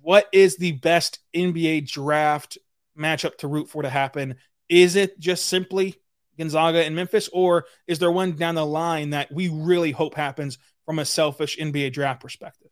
what 0.00 0.28
is 0.32 0.56
the 0.56 0.72
best 0.72 1.18
NBA 1.34 1.90
draft 1.90 2.58
matchup 2.98 3.36
to 3.38 3.48
root 3.48 3.68
for 3.68 3.82
to 3.82 3.90
happen? 3.90 4.36
Is 4.68 4.96
it 4.96 5.18
just 5.18 5.46
simply 5.46 5.96
Gonzaga 6.38 6.84
and 6.84 6.96
Memphis, 6.96 7.28
or 7.32 7.66
is 7.86 7.98
there 7.98 8.10
one 8.10 8.32
down 8.32 8.54
the 8.54 8.64
line 8.64 9.10
that 9.10 9.30
we 9.30 9.48
really 9.48 9.90
hope 9.90 10.14
happens 10.14 10.58
from 10.86 10.98
a 10.98 11.04
selfish 11.04 11.58
NBA 11.58 11.92
draft 11.92 12.22
perspective? 12.22 12.69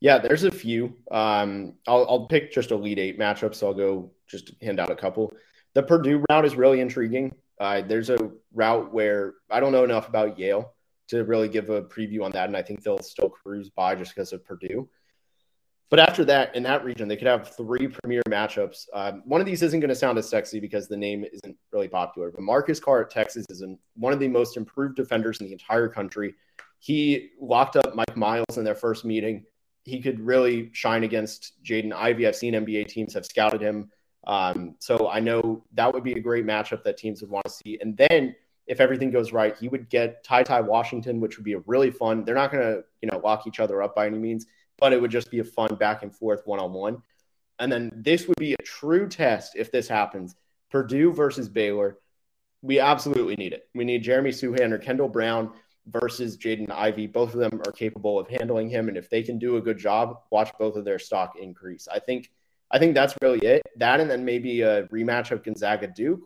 Yeah, 0.00 0.18
there's 0.18 0.44
a 0.44 0.50
few. 0.50 0.96
Um, 1.10 1.74
I'll, 1.86 2.06
I'll 2.08 2.26
pick 2.26 2.52
just 2.52 2.70
Elite 2.70 2.98
Eight 2.98 3.18
matchups. 3.18 3.56
So 3.56 3.68
I'll 3.68 3.74
go 3.74 4.10
just 4.26 4.52
hand 4.60 4.80
out 4.80 4.90
a 4.90 4.96
couple. 4.96 5.32
The 5.74 5.82
Purdue 5.82 6.24
route 6.28 6.44
is 6.44 6.56
really 6.56 6.80
intriguing. 6.80 7.34
Uh, 7.60 7.82
there's 7.82 8.10
a 8.10 8.30
route 8.52 8.92
where 8.92 9.34
I 9.50 9.60
don't 9.60 9.72
know 9.72 9.84
enough 9.84 10.08
about 10.08 10.38
Yale 10.38 10.72
to 11.08 11.24
really 11.24 11.48
give 11.48 11.70
a 11.70 11.82
preview 11.82 12.24
on 12.24 12.32
that, 12.32 12.48
and 12.48 12.56
I 12.56 12.62
think 12.62 12.82
they'll 12.82 12.98
still 12.98 13.28
cruise 13.28 13.70
by 13.70 13.94
just 13.94 14.14
because 14.14 14.32
of 14.32 14.44
Purdue. 14.44 14.88
But 15.90 16.00
after 16.00 16.24
that, 16.24 16.56
in 16.56 16.62
that 16.64 16.84
region, 16.84 17.06
they 17.06 17.16
could 17.16 17.28
have 17.28 17.54
three 17.56 17.86
premier 17.86 18.22
matchups. 18.28 18.86
Um, 18.94 19.22
one 19.26 19.40
of 19.40 19.46
these 19.46 19.62
isn't 19.62 19.78
going 19.80 19.90
to 19.90 19.94
sound 19.94 20.18
as 20.18 20.28
sexy 20.28 20.58
because 20.58 20.88
the 20.88 20.96
name 20.96 21.24
isn't 21.24 21.56
really 21.72 21.88
popular. 21.88 22.30
But 22.32 22.40
Marcus 22.40 22.80
Carr 22.80 23.02
at 23.02 23.10
Texas 23.10 23.46
is 23.48 23.62
one 23.94 24.12
of 24.12 24.18
the 24.18 24.26
most 24.26 24.56
improved 24.56 24.96
defenders 24.96 25.38
in 25.40 25.46
the 25.46 25.52
entire 25.52 25.88
country. 25.88 26.34
He 26.78 27.30
locked 27.40 27.76
up 27.76 27.94
Mike 27.94 28.16
Miles 28.16 28.58
in 28.58 28.64
their 28.64 28.74
first 28.74 29.04
meeting. 29.04 29.44
He 29.84 30.00
could 30.00 30.20
really 30.20 30.70
shine 30.72 31.04
against 31.04 31.52
Jaden 31.62 31.92
Ivey. 31.92 32.26
I've 32.26 32.36
seen 32.36 32.54
NBA 32.54 32.88
teams 32.88 33.14
have 33.14 33.26
scouted 33.26 33.60
him. 33.60 33.90
Um, 34.26 34.76
so 34.78 35.08
I 35.08 35.20
know 35.20 35.64
that 35.74 35.92
would 35.92 36.04
be 36.04 36.14
a 36.14 36.20
great 36.20 36.46
matchup 36.46 36.82
that 36.84 36.96
teams 36.96 37.20
would 37.20 37.30
want 37.30 37.44
to 37.44 37.52
see. 37.52 37.78
And 37.80 37.96
then 37.96 38.34
if 38.66 38.80
everything 38.80 39.10
goes 39.10 39.32
right, 39.32 39.54
he 39.58 39.68
would 39.68 39.90
get 39.90 40.24
Ty 40.24 40.44
Ty 40.44 40.62
Washington, 40.62 41.20
which 41.20 41.36
would 41.36 41.44
be 41.44 41.52
a 41.52 41.62
really 41.66 41.90
fun. 41.90 42.24
They're 42.24 42.34
not 42.34 42.50
going 42.50 42.64
to, 42.64 42.84
you 43.02 43.10
know, 43.10 43.18
lock 43.18 43.46
each 43.46 43.60
other 43.60 43.82
up 43.82 43.94
by 43.94 44.06
any 44.06 44.18
means 44.18 44.46
but 44.78 44.92
it 44.92 45.00
would 45.00 45.10
just 45.10 45.30
be 45.30 45.38
a 45.40 45.44
fun 45.44 45.74
back 45.76 46.02
and 46.02 46.14
forth 46.14 46.42
one 46.46 46.60
on 46.60 46.72
one. 46.72 47.02
And 47.58 47.70
then 47.70 47.90
this 47.94 48.26
would 48.26 48.38
be 48.38 48.54
a 48.54 48.62
true 48.62 49.08
test 49.08 49.54
if 49.56 49.70
this 49.70 49.88
happens 49.88 50.34
Purdue 50.70 51.12
versus 51.12 51.48
Baylor. 51.48 51.98
We 52.62 52.80
absolutely 52.80 53.36
need 53.36 53.52
it. 53.52 53.68
We 53.74 53.84
need 53.84 54.02
Jeremy 54.02 54.30
Sochan 54.30 54.72
or 54.72 54.78
Kendall 54.78 55.08
Brown 55.08 55.52
versus 55.86 56.36
Jaden 56.36 56.70
Ivey. 56.70 57.06
Both 57.06 57.34
of 57.34 57.40
them 57.40 57.60
are 57.66 57.72
capable 57.72 58.18
of 58.18 58.28
handling 58.28 58.68
him. 58.68 58.88
And 58.88 58.96
if 58.96 59.10
they 59.10 59.22
can 59.22 59.38
do 59.38 59.56
a 59.56 59.60
good 59.60 59.78
job, 59.78 60.20
watch 60.30 60.50
both 60.58 60.76
of 60.76 60.84
their 60.84 60.98
stock 60.98 61.34
increase. 61.40 61.88
I 61.92 61.98
think 61.98 62.30
I 62.70 62.78
think 62.78 62.94
that's 62.94 63.14
really 63.22 63.40
it. 63.40 63.62
That 63.76 64.00
and 64.00 64.10
then 64.10 64.24
maybe 64.24 64.62
a 64.62 64.86
rematch 64.88 65.30
of 65.30 65.44
Gonzaga 65.44 65.86
Duke. 65.86 66.20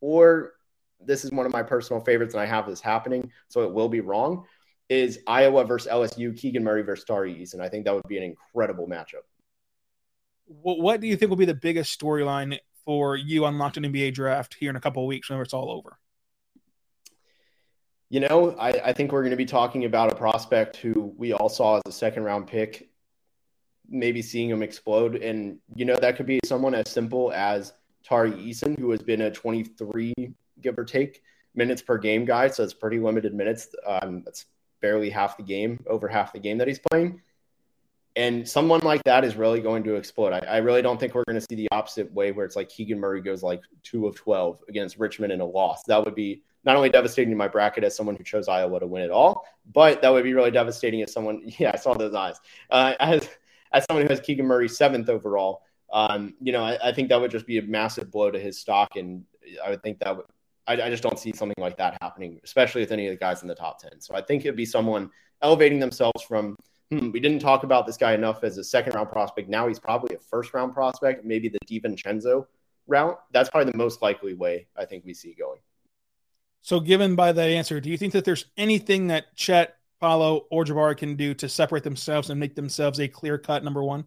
Or 0.00 0.52
this 1.00 1.24
is 1.24 1.30
one 1.30 1.46
of 1.46 1.52
my 1.52 1.62
personal 1.62 2.02
favorites, 2.02 2.34
and 2.34 2.40
I 2.40 2.46
have 2.46 2.66
this 2.66 2.80
happening, 2.80 3.30
so 3.48 3.62
it 3.62 3.72
will 3.72 3.88
be 3.88 4.00
wrong 4.00 4.44
is 4.88 5.20
Iowa 5.26 5.64
versus 5.64 5.90
LSU, 5.90 6.36
Keegan 6.36 6.62
Murray 6.62 6.82
versus 6.82 7.04
Tari 7.04 7.34
Eason. 7.34 7.60
I 7.60 7.68
think 7.68 7.84
that 7.84 7.94
would 7.94 8.08
be 8.08 8.18
an 8.18 8.22
incredible 8.24 8.86
matchup. 8.86 9.24
What 10.46 11.00
do 11.00 11.06
you 11.06 11.16
think 11.16 11.30
will 11.30 11.36
be 11.36 11.46
the 11.46 11.54
biggest 11.54 11.98
storyline 11.98 12.58
for 12.84 13.16
you 13.16 13.46
on 13.46 13.58
Locked 13.58 13.76
NBA 13.76 14.12
Draft 14.12 14.56
here 14.58 14.68
in 14.68 14.76
a 14.76 14.80
couple 14.80 15.02
of 15.02 15.08
weeks 15.08 15.28
whenever 15.28 15.42
it's 15.42 15.54
all 15.54 15.70
over? 15.70 15.98
You 18.10 18.20
know, 18.20 18.54
I, 18.58 18.70
I 18.84 18.92
think 18.92 19.12
we're 19.12 19.22
going 19.22 19.30
to 19.30 19.36
be 19.36 19.46
talking 19.46 19.84
about 19.84 20.12
a 20.12 20.14
prospect 20.14 20.76
who 20.76 21.12
we 21.16 21.32
all 21.32 21.48
saw 21.48 21.76
as 21.76 21.82
a 21.86 21.92
second 21.92 22.24
round 22.24 22.46
pick, 22.46 22.90
maybe 23.88 24.22
seeing 24.22 24.50
him 24.50 24.62
explode. 24.62 25.16
And, 25.16 25.58
you 25.74 25.84
know, 25.84 25.96
that 25.96 26.16
could 26.16 26.26
be 26.26 26.40
someone 26.44 26.74
as 26.74 26.90
simple 26.90 27.32
as 27.32 27.72
Tari 28.04 28.32
Eason, 28.32 28.78
who 28.78 28.90
has 28.90 29.02
been 29.02 29.22
a 29.22 29.30
23, 29.30 30.14
give 30.60 30.78
or 30.78 30.84
take, 30.84 31.22
minutes 31.54 31.82
per 31.82 31.98
game 31.98 32.24
guy. 32.24 32.48
So 32.48 32.62
it's 32.62 32.74
pretty 32.74 32.98
limited 32.98 33.34
minutes. 33.34 33.68
Um, 33.86 34.22
that's 34.24 34.46
barely 34.80 35.10
half 35.10 35.36
the 35.36 35.42
game, 35.42 35.82
over 35.86 36.06
half 36.06 36.32
the 36.32 36.38
game 36.38 36.58
that 36.58 36.68
he's 36.68 36.80
playing. 36.90 37.22
And 38.16 38.48
someone 38.48 38.80
like 38.80 39.02
that 39.04 39.24
is 39.24 39.34
really 39.34 39.60
going 39.60 39.82
to 39.84 39.96
explode. 39.96 40.32
I, 40.32 40.38
I 40.38 40.56
really 40.58 40.82
don't 40.82 41.00
think 41.00 41.14
we're 41.14 41.24
going 41.24 41.40
to 41.40 41.46
see 41.50 41.56
the 41.56 41.68
opposite 41.72 42.12
way 42.12 42.30
where 42.30 42.46
it's 42.46 42.54
like 42.54 42.68
Keegan 42.68 43.00
Murray 43.00 43.20
goes 43.20 43.42
like 43.42 43.62
two 43.82 44.06
of 44.06 44.14
12 44.14 44.62
against 44.68 44.98
Richmond 44.98 45.32
in 45.32 45.40
a 45.40 45.44
loss. 45.44 45.82
That 45.84 46.04
would 46.04 46.14
be 46.14 46.42
not 46.64 46.76
only 46.76 46.90
devastating 46.90 47.30
to 47.30 47.36
my 47.36 47.48
bracket 47.48 47.82
as 47.82 47.96
someone 47.96 48.14
who 48.14 48.22
chose 48.22 48.48
Iowa 48.48 48.78
to 48.80 48.86
win 48.86 49.02
it 49.02 49.10
all, 49.10 49.44
but 49.72 50.00
that 50.00 50.12
would 50.12 50.22
be 50.22 50.32
really 50.32 50.52
devastating 50.52 51.02
as 51.02 51.12
someone, 51.12 51.42
yeah, 51.58 51.72
I 51.74 51.76
saw 51.76 51.94
those 51.94 52.14
eyes, 52.14 52.36
uh, 52.70 52.94
as, 53.00 53.28
as 53.72 53.84
someone 53.88 54.06
who 54.06 54.12
has 54.12 54.20
Keegan 54.20 54.46
Murray 54.46 54.68
seventh 54.68 55.08
overall. 55.08 55.62
Um, 55.92 56.34
you 56.40 56.52
know, 56.52 56.62
I, 56.62 56.88
I, 56.88 56.92
think 56.92 57.08
that 57.10 57.20
would 57.20 57.30
just 57.30 57.46
be 57.46 57.58
a 57.58 57.62
massive 57.62 58.10
blow 58.10 58.30
to 58.30 58.38
his 58.38 58.58
stock. 58.58 58.96
And 58.96 59.24
I 59.64 59.70
would 59.70 59.82
think 59.82 60.00
that 60.00 60.16
would, 60.16 60.26
I, 60.66 60.72
I, 60.72 60.90
just 60.90 61.04
don't 61.04 61.18
see 61.18 61.32
something 61.32 61.54
like 61.58 61.76
that 61.76 61.96
happening, 62.00 62.40
especially 62.42 62.80
with 62.80 62.90
any 62.90 63.06
of 63.06 63.12
the 63.12 63.16
guys 63.16 63.42
in 63.42 63.48
the 63.48 63.54
top 63.54 63.80
10. 63.80 64.00
So 64.00 64.14
I 64.14 64.22
think 64.22 64.44
it'd 64.44 64.56
be 64.56 64.66
someone 64.66 65.10
elevating 65.40 65.78
themselves 65.78 66.22
from, 66.22 66.56
hmm, 66.90 67.10
we 67.10 67.20
didn't 67.20 67.40
talk 67.40 67.64
about 67.64 67.86
this 67.86 67.96
guy 67.96 68.14
enough 68.14 68.44
as 68.44 68.58
a 68.58 68.64
second 68.64 68.94
round 68.94 69.10
prospect. 69.10 69.48
Now 69.48 69.68
he's 69.68 69.78
probably 69.78 70.14
a 70.16 70.18
first 70.18 70.54
round 70.54 70.74
prospect, 70.74 71.24
maybe 71.24 71.48
the 71.48 71.58
DiVincenzo 71.66 72.46
route. 72.86 73.18
That's 73.32 73.50
probably 73.50 73.72
the 73.72 73.78
most 73.78 74.02
likely 74.02 74.34
way 74.34 74.66
I 74.76 74.84
think 74.84 75.04
we 75.04 75.14
see 75.14 75.34
going. 75.38 75.60
So, 76.62 76.80
given 76.80 77.14
by 77.14 77.32
that 77.32 77.50
answer, 77.50 77.80
do 77.80 77.90
you 77.90 77.98
think 77.98 78.14
that 78.14 78.24
there's 78.24 78.46
anything 78.56 79.08
that 79.08 79.36
Chet, 79.36 79.76
Paolo, 80.00 80.46
or 80.50 80.64
Jabari 80.64 80.96
can 80.96 81.14
do 81.14 81.34
to 81.34 81.48
separate 81.48 81.84
themselves 81.84 82.30
and 82.30 82.40
make 82.40 82.54
themselves 82.54 83.00
a 83.00 83.08
clear 83.08 83.36
cut 83.36 83.62
number 83.62 83.84
one? 83.84 84.04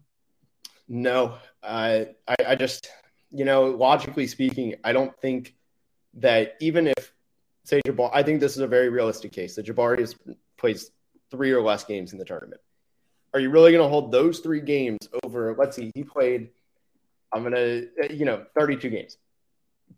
No, 0.88 1.34
uh, 1.62 2.04
I, 2.26 2.34
I 2.48 2.54
just, 2.56 2.90
you 3.30 3.44
know, 3.44 3.66
logically 3.66 4.26
speaking, 4.26 4.74
I 4.82 4.92
don't 4.92 5.16
think 5.20 5.54
that 6.14 6.56
even 6.60 6.88
if 6.88 7.14
say 7.62 7.80
Jabari, 7.86 8.10
I 8.12 8.22
think 8.22 8.40
this 8.40 8.52
is 8.52 8.58
a 8.58 8.66
very 8.66 8.88
realistic 8.88 9.30
case 9.30 9.54
that 9.54 9.66
Jabari 9.66 10.00
has 10.00 10.16
plays 10.56 10.90
three 11.30 11.52
or 11.52 11.62
less 11.62 11.84
games 11.84 12.12
in 12.12 12.18
the 12.18 12.24
tournament. 12.24 12.60
Are 13.34 13.40
you 13.40 13.50
really 13.50 13.72
going 13.72 13.82
to 13.82 13.88
hold 13.88 14.10
those 14.10 14.40
three 14.40 14.60
games 14.60 14.98
over? 15.22 15.54
Let's 15.58 15.76
see, 15.76 15.90
he 15.94 16.02
played. 16.02 16.50
I'm 17.32 17.42
gonna, 17.42 17.82
you 18.10 18.24
know, 18.24 18.46
32 18.58 18.88
games. 18.88 19.18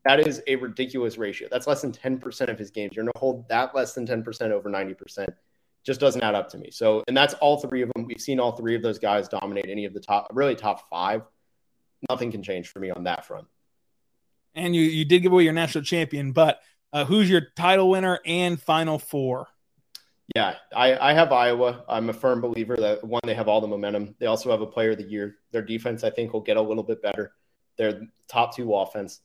That 0.04 0.26
is 0.26 0.42
a 0.46 0.56
ridiculous 0.56 1.16
ratio. 1.16 1.48
That's 1.50 1.66
less 1.66 1.82
than 1.82 1.92
10% 1.92 2.48
of 2.48 2.58
his 2.58 2.70
games. 2.70 2.92
You're 2.94 3.04
going 3.04 3.12
to 3.12 3.18
hold 3.18 3.48
that 3.48 3.74
less 3.74 3.92
than 3.92 4.06
10% 4.06 4.50
over 4.50 4.68
90%. 4.68 5.26
Just 5.84 6.00
doesn't 6.00 6.22
add 6.22 6.34
up 6.34 6.48
to 6.50 6.58
me. 6.58 6.70
So, 6.70 7.04
and 7.06 7.16
that's 7.16 7.34
all 7.34 7.58
three 7.58 7.82
of 7.82 7.90
them. 7.94 8.04
We've 8.06 8.20
seen 8.20 8.40
all 8.40 8.52
three 8.52 8.74
of 8.74 8.82
those 8.82 8.98
guys 8.98 9.28
dominate 9.28 9.66
any 9.68 9.84
of 9.84 9.94
the 9.94 10.00
top, 10.00 10.28
really 10.32 10.56
top 10.56 10.88
five. 10.90 11.22
Nothing 12.08 12.32
can 12.32 12.42
change 12.42 12.68
for 12.68 12.80
me 12.80 12.90
on 12.90 13.04
that 13.04 13.24
front 13.26 13.46
and 14.54 14.74
you 14.74 14.82
you 14.82 15.04
did 15.04 15.20
give 15.20 15.32
away 15.32 15.44
your 15.44 15.52
national 15.52 15.84
champion, 15.84 16.32
but 16.32 16.60
uh, 16.92 17.04
who's 17.04 17.30
your 17.30 17.42
title 17.56 17.90
winner 17.90 18.20
and 18.26 18.60
final 18.60 18.98
four? 18.98 19.46
Yeah, 20.36 20.54
I, 20.74 21.10
I 21.10 21.12
have 21.12 21.32
Iowa. 21.32 21.84
I'm 21.88 22.08
a 22.08 22.12
firm 22.12 22.40
believer 22.40 22.76
that 22.76 23.02
one, 23.02 23.20
they 23.24 23.34
have 23.34 23.48
all 23.48 23.60
the 23.60 23.66
momentum. 23.66 24.14
They 24.18 24.26
also 24.26 24.50
have 24.50 24.60
a 24.60 24.66
player 24.66 24.92
of 24.92 24.98
the 24.98 25.04
year. 25.04 25.36
Their 25.50 25.62
defense, 25.62 26.04
I 26.04 26.10
think, 26.10 26.32
will 26.32 26.40
get 26.40 26.56
a 26.56 26.62
little 26.62 26.84
bit 26.84 27.02
better. 27.02 27.32
They're 27.76 28.02
top 28.28 28.54
two 28.54 28.74
offense. 28.74 29.20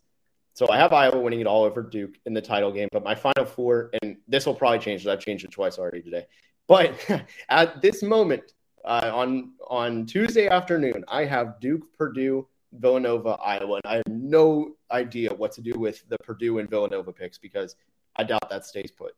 So 0.54 0.70
I 0.70 0.78
have 0.78 0.94
Iowa 0.94 1.20
winning 1.20 1.42
it 1.42 1.48
all 1.48 1.64
over 1.64 1.84
Duke 1.84 2.16
in 2.26 2.34
the 2.34 2.42
title 2.42 2.72
game. 2.72 2.88
But 2.92 3.04
my 3.04 3.14
final 3.14 3.46
four, 3.46 3.92
and 4.02 4.18
this 4.28 4.46
will 4.46 4.56
probably 4.56 4.80
change. 4.80 5.06
I've 5.06 5.20
changed 5.20 5.46
it 5.46 5.52
twice 5.52 5.78
already 5.78 6.02
today. 6.02 6.26
But 6.68 6.96
at 7.50 7.82
this 7.82 8.02
moment, 8.02 8.54
uh, 8.84 9.12
on 9.14 9.52
on 9.68 10.06
Tuesday 10.06 10.48
afternoon, 10.48 11.04
I 11.08 11.26
have 11.26 11.60
Duke, 11.60 11.84
Purdue, 11.98 12.48
Villanova, 12.72 13.32
Iowa. 13.44 13.80
And 13.84 13.92
I 13.92 13.96
have 13.98 14.08
no 14.08 14.76
idea 14.92 15.34
what 15.34 15.52
to 15.54 15.62
do 15.62 15.74
with 15.78 16.08
the 16.10 16.18
Purdue 16.20 16.60
and 16.60 16.70
Villanova 16.70 17.12
picks 17.12 17.38
because 17.38 17.76
I 18.16 18.24
doubt 18.24 18.50
that 18.50 18.66
stays 18.66 18.92
put. 18.92 19.14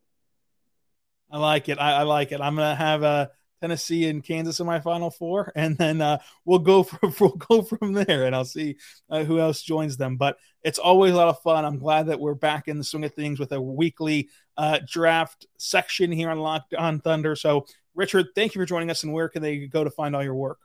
I 1.31 1.37
like 1.37 1.69
it. 1.69 1.79
I, 1.79 1.93
I 1.93 2.03
like 2.03 2.31
it. 2.31 2.41
I'm 2.41 2.55
gonna 2.55 2.75
have 2.75 3.03
a 3.03 3.31
Tennessee 3.61 4.07
and 4.07 4.23
Kansas 4.23 4.59
in 4.59 4.65
my 4.65 4.79
Final 4.79 5.09
Four, 5.09 5.51
and 5.55 5.77
then 5.77 6.01
uh, 6.01 6.19
we'll 6.45 6.59
go 6.59 6.83
from 6.83 7.13
we'll 7.19 7.31
go 7.31 7.61
from 7.61 7.93
there, 7.93 8.25
and 8.25 8.35
I'll 8.35 8.45
see 8.45 8.77
uh, 9.09 9.23
who 9.23 9.39
else 9.39 9.61
joins 9.61 9.97
them. 9.97 10.17
But 10.17 10.37
it's 10.63 10.79
always 10.79 11.13
a 11.13 11.17
lot 11.17 11.29
of 11.29 11.41
fun. 11.41 11.65
I'm 11.65 11.79
glad 11.79 12.07
that 12.07 12.19
we're 12.19 12.35
back 12.35 12.67
in 12.67 12.77
the 12.77 12.83
swing 12.83 13.05
of 13.05 13.13
things 13.13 13.39
with 13.39 13.51
a 13.51 13.61
weekly 13.61 14.29
uh, 14.57 14.79
draft 14.87 15.45
section 15.57 16.11
here 16.11 16.29
on 16.29 16.39
Locked 16.39 16.73
On 16.73 16.99
Thunder. 16.99 17.35
So, 17.35 17.65
Richard, 17.95 18.27
thank 18.35 18.55
you 18.55 18.61
for 18.61 18.65
joining 18.65 18.89
us. 18.89 19.03
And 19.03 19.13
where 19.13 19.29
can 19.29 19.41
they 19.41 19.67
go 19.67 19.83
to 19.83 19.91
find 19.91 20.15
all 20.15 20.23
your 20.23 20.35
work? 20.35 20.59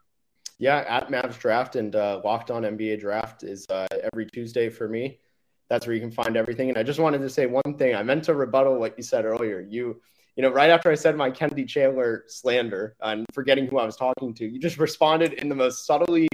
Yeah, 0.59 0.85
at 0.87 1.09
Mavs 1.09 1.39
Draft 1.39 1.77
and 1.77 1.97
uh, 1.97 2.21
Locked 2.25 2.51
On 2.51 2.63
NBA 2.63 3.01
Draft 3.01 3.43
is 3.43 3.67
uh, 3.69 3.87
every 4.13 4.27
Tuesday 4.27 4.69
for 4.69 4.89
me. 4.89 5.19
That's 5.69 5.87
where 5.87 5.95
you 5.95 6.01
can 6.01 6.11
find 6.11 6.37
everything. 6.37 6.69
And 6.69 6.79
I 6.79 6.83
just 6.83 7.01
wanted 7.01 7.19
to 7.23 7.31
say 7.31 7.47
one 7.47 7.77
thing. 7.79 7.95
I 7.95 8.03
meant 8.03 8.25
to 8.25 8.35
rebuttal 8.35 8.79
what 8.79 8.95
you 8.97 9.03
said 9.03 9.25
earlier. 9.25 9.61
You 9.61 10.01
you 10.37 10.43
know, 10.43 10.51
right 10.51 10.71
after 10.71 10.91
I 10.91 10.95
said 10.95 11.17
my 11.17 11.31
Kennedy 11.31 11.65
Chandler 11.65 12.25
slander 12.27 12.97
and 13.01 13.27
forgetting 13.33 13.67
who 13.67 13.79
I 13.79 13.85
was 13.85 13.97
talking 13.97 14.33
to, 14.35 14.47
you 14.47 14.59
just 14.59 14.79
responded 14.79 15.35
in 15.35 15.49
the 15.49 15.55
most 15.55 15.87
subtly 15.87 16.29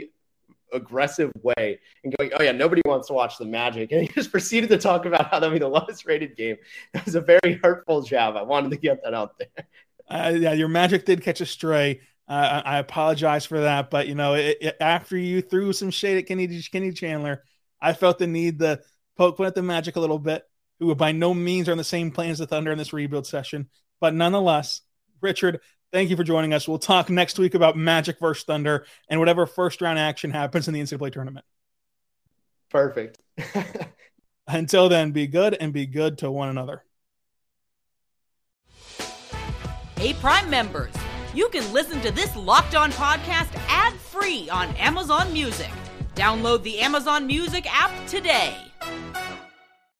aggressive 0.73 1.33
way 1.43 1.81
and 2.05 2.15
going, 2.17 2.31
"Oh 2.39 2.43
yeah, 2.43 2.53
nobody 2.53 2.83
wants 2.85 3.09
to 3.09 3.15
watch 3.15 3.39
the 3.39 3.45
Magic," 3.45 3.91
and 3.93 4.03
he 4.03 4.09
just 4.09 4.31
proceeded 4.31 4.71
to 4.71 4.79
talk 4.79 5.05
about 5.05 5.31
how 5.31 5.41
that'll 5.41 5.53
be 5.53 5.59
the 5.59 5.69
lowest 5.69 6.07
rated 6.07 6.37
game. 6.37 6.57
That 6.93 7.05
was 7.05 7.15
a 7.15 7.21
very 7.21 7.61
hurtful 7.63 8.03
jab. 8.03 8.37
I 8.37 8.43
wanted 8.43 8.71
to 8.71 8.77
get 8.77 9.03
that 9.05 9.15
out 9.15 9.39
there. 9.39 9.49
Uh, 10.11 10.33
yeah, 10.35 10.55
your 10.55 10.69
Magic 10.69 11.05
did 11.05 11.21
catch 11.21 11.43
a 11.43 11.45
stray. 11.45 12.01
Uh, 12.27 12.63
I 12.65 12.79
apologize 12.79 13.45
for 13.45 13.61
that, 13.61 13.91
but 13.91 14.09
you 14.09 14.15
know, 14.15 14.33
it, 14.33 14.57
it, 14.59 14.77
after 14.81 15.19
you 15.19 15.43
threw 15.43 15.71
some 15.75 15.91
shade 15.91 16.17
at 16.17 16.27
Kennedy, 16.27 16.63
Kenny 16.63 16.93
Chandler, 16.93 17.45
I 17.79 17.93
felt 17.93 18.19
the 18.19 18.27
need 18.27 18.61
to 18.61 18.81
poke 19.19 19.37
fun 19.37 19.45
at 19.49 19.55
the 19.55 19.61
Magic 19.61 19.97
a 19.97 20.01
little 20.01 20.19
bit, 20.19 20.49
who 20.79 20.95
by 20.95 21.13
no 21.13 21.35
means 21.35 21.69
are 21.69 21.73
on 21.73 21.77
the 21.77 21.85
same 21.85 22.11
plane 22.11 22.31
as 22.31 22.39
the 22.39 22.47
Thunder 22.47 22.73
in 22.73 22.79
this 22.79 22.95
rebuild 22.95 23.27
session. 23.27 23.69
But 24.01 24.15
nonetheless, 24.15 24.83
Richard, 25.21 25.61
thank 25.93 26.11
you 26.11 26.17
for 26.17 26.25
joining 26.25 26.53
us. 26.53 26.69
We'll 26.69 26.79
talk 26.79 27.11
next 27.11 27.39
week 27.39 27.55
about 27.55 27.77
Magic 27.77 28.19
versus 28.21 28.45
Thunder 28.45 28.87
and 29.09 29.21
whatever 29.21 29.47
first 29.47 29.81
round 29.81 29.99
action 29.99 30.31
happens 30.31 30.69
in 30.69 30.75
the 30.75 30.81
NCAA 30.81 31.13
tournament. 31.13 31.45
Perfect. 32.71 33.19
Until 34.49 34.89
then, 34.89 35.13
be 35.13 35.27
good 35.27 35.55
and 35.55 35.73
be 35.73 35.87
good 35.87 36.19
to 36.19 36.31
one 36.31 36.49
another. 36.49 36.85
Hey, 39.97 40.15
Prime 40.15 40.49
members, 40.49 40.95
you 41.35 41.49
can 41.49 41.71
listen 41.73 42.01
to 42.03 42.13
this 42.13 42.35
locked 42.37 42.75
on 42.75 42.93
podcast 42.93 43.51
ad 43.69 43.93
free 43.95 44.49
on 44.49 44.69
Amazon 44.77 45.33
Music. 45.33 45.71
Download 46.15 46.63
the 46.63 46.79
Amazon 46.79 47.27
Music 47.27 47.67
app 47.69 47.91
today. 48.07 48.57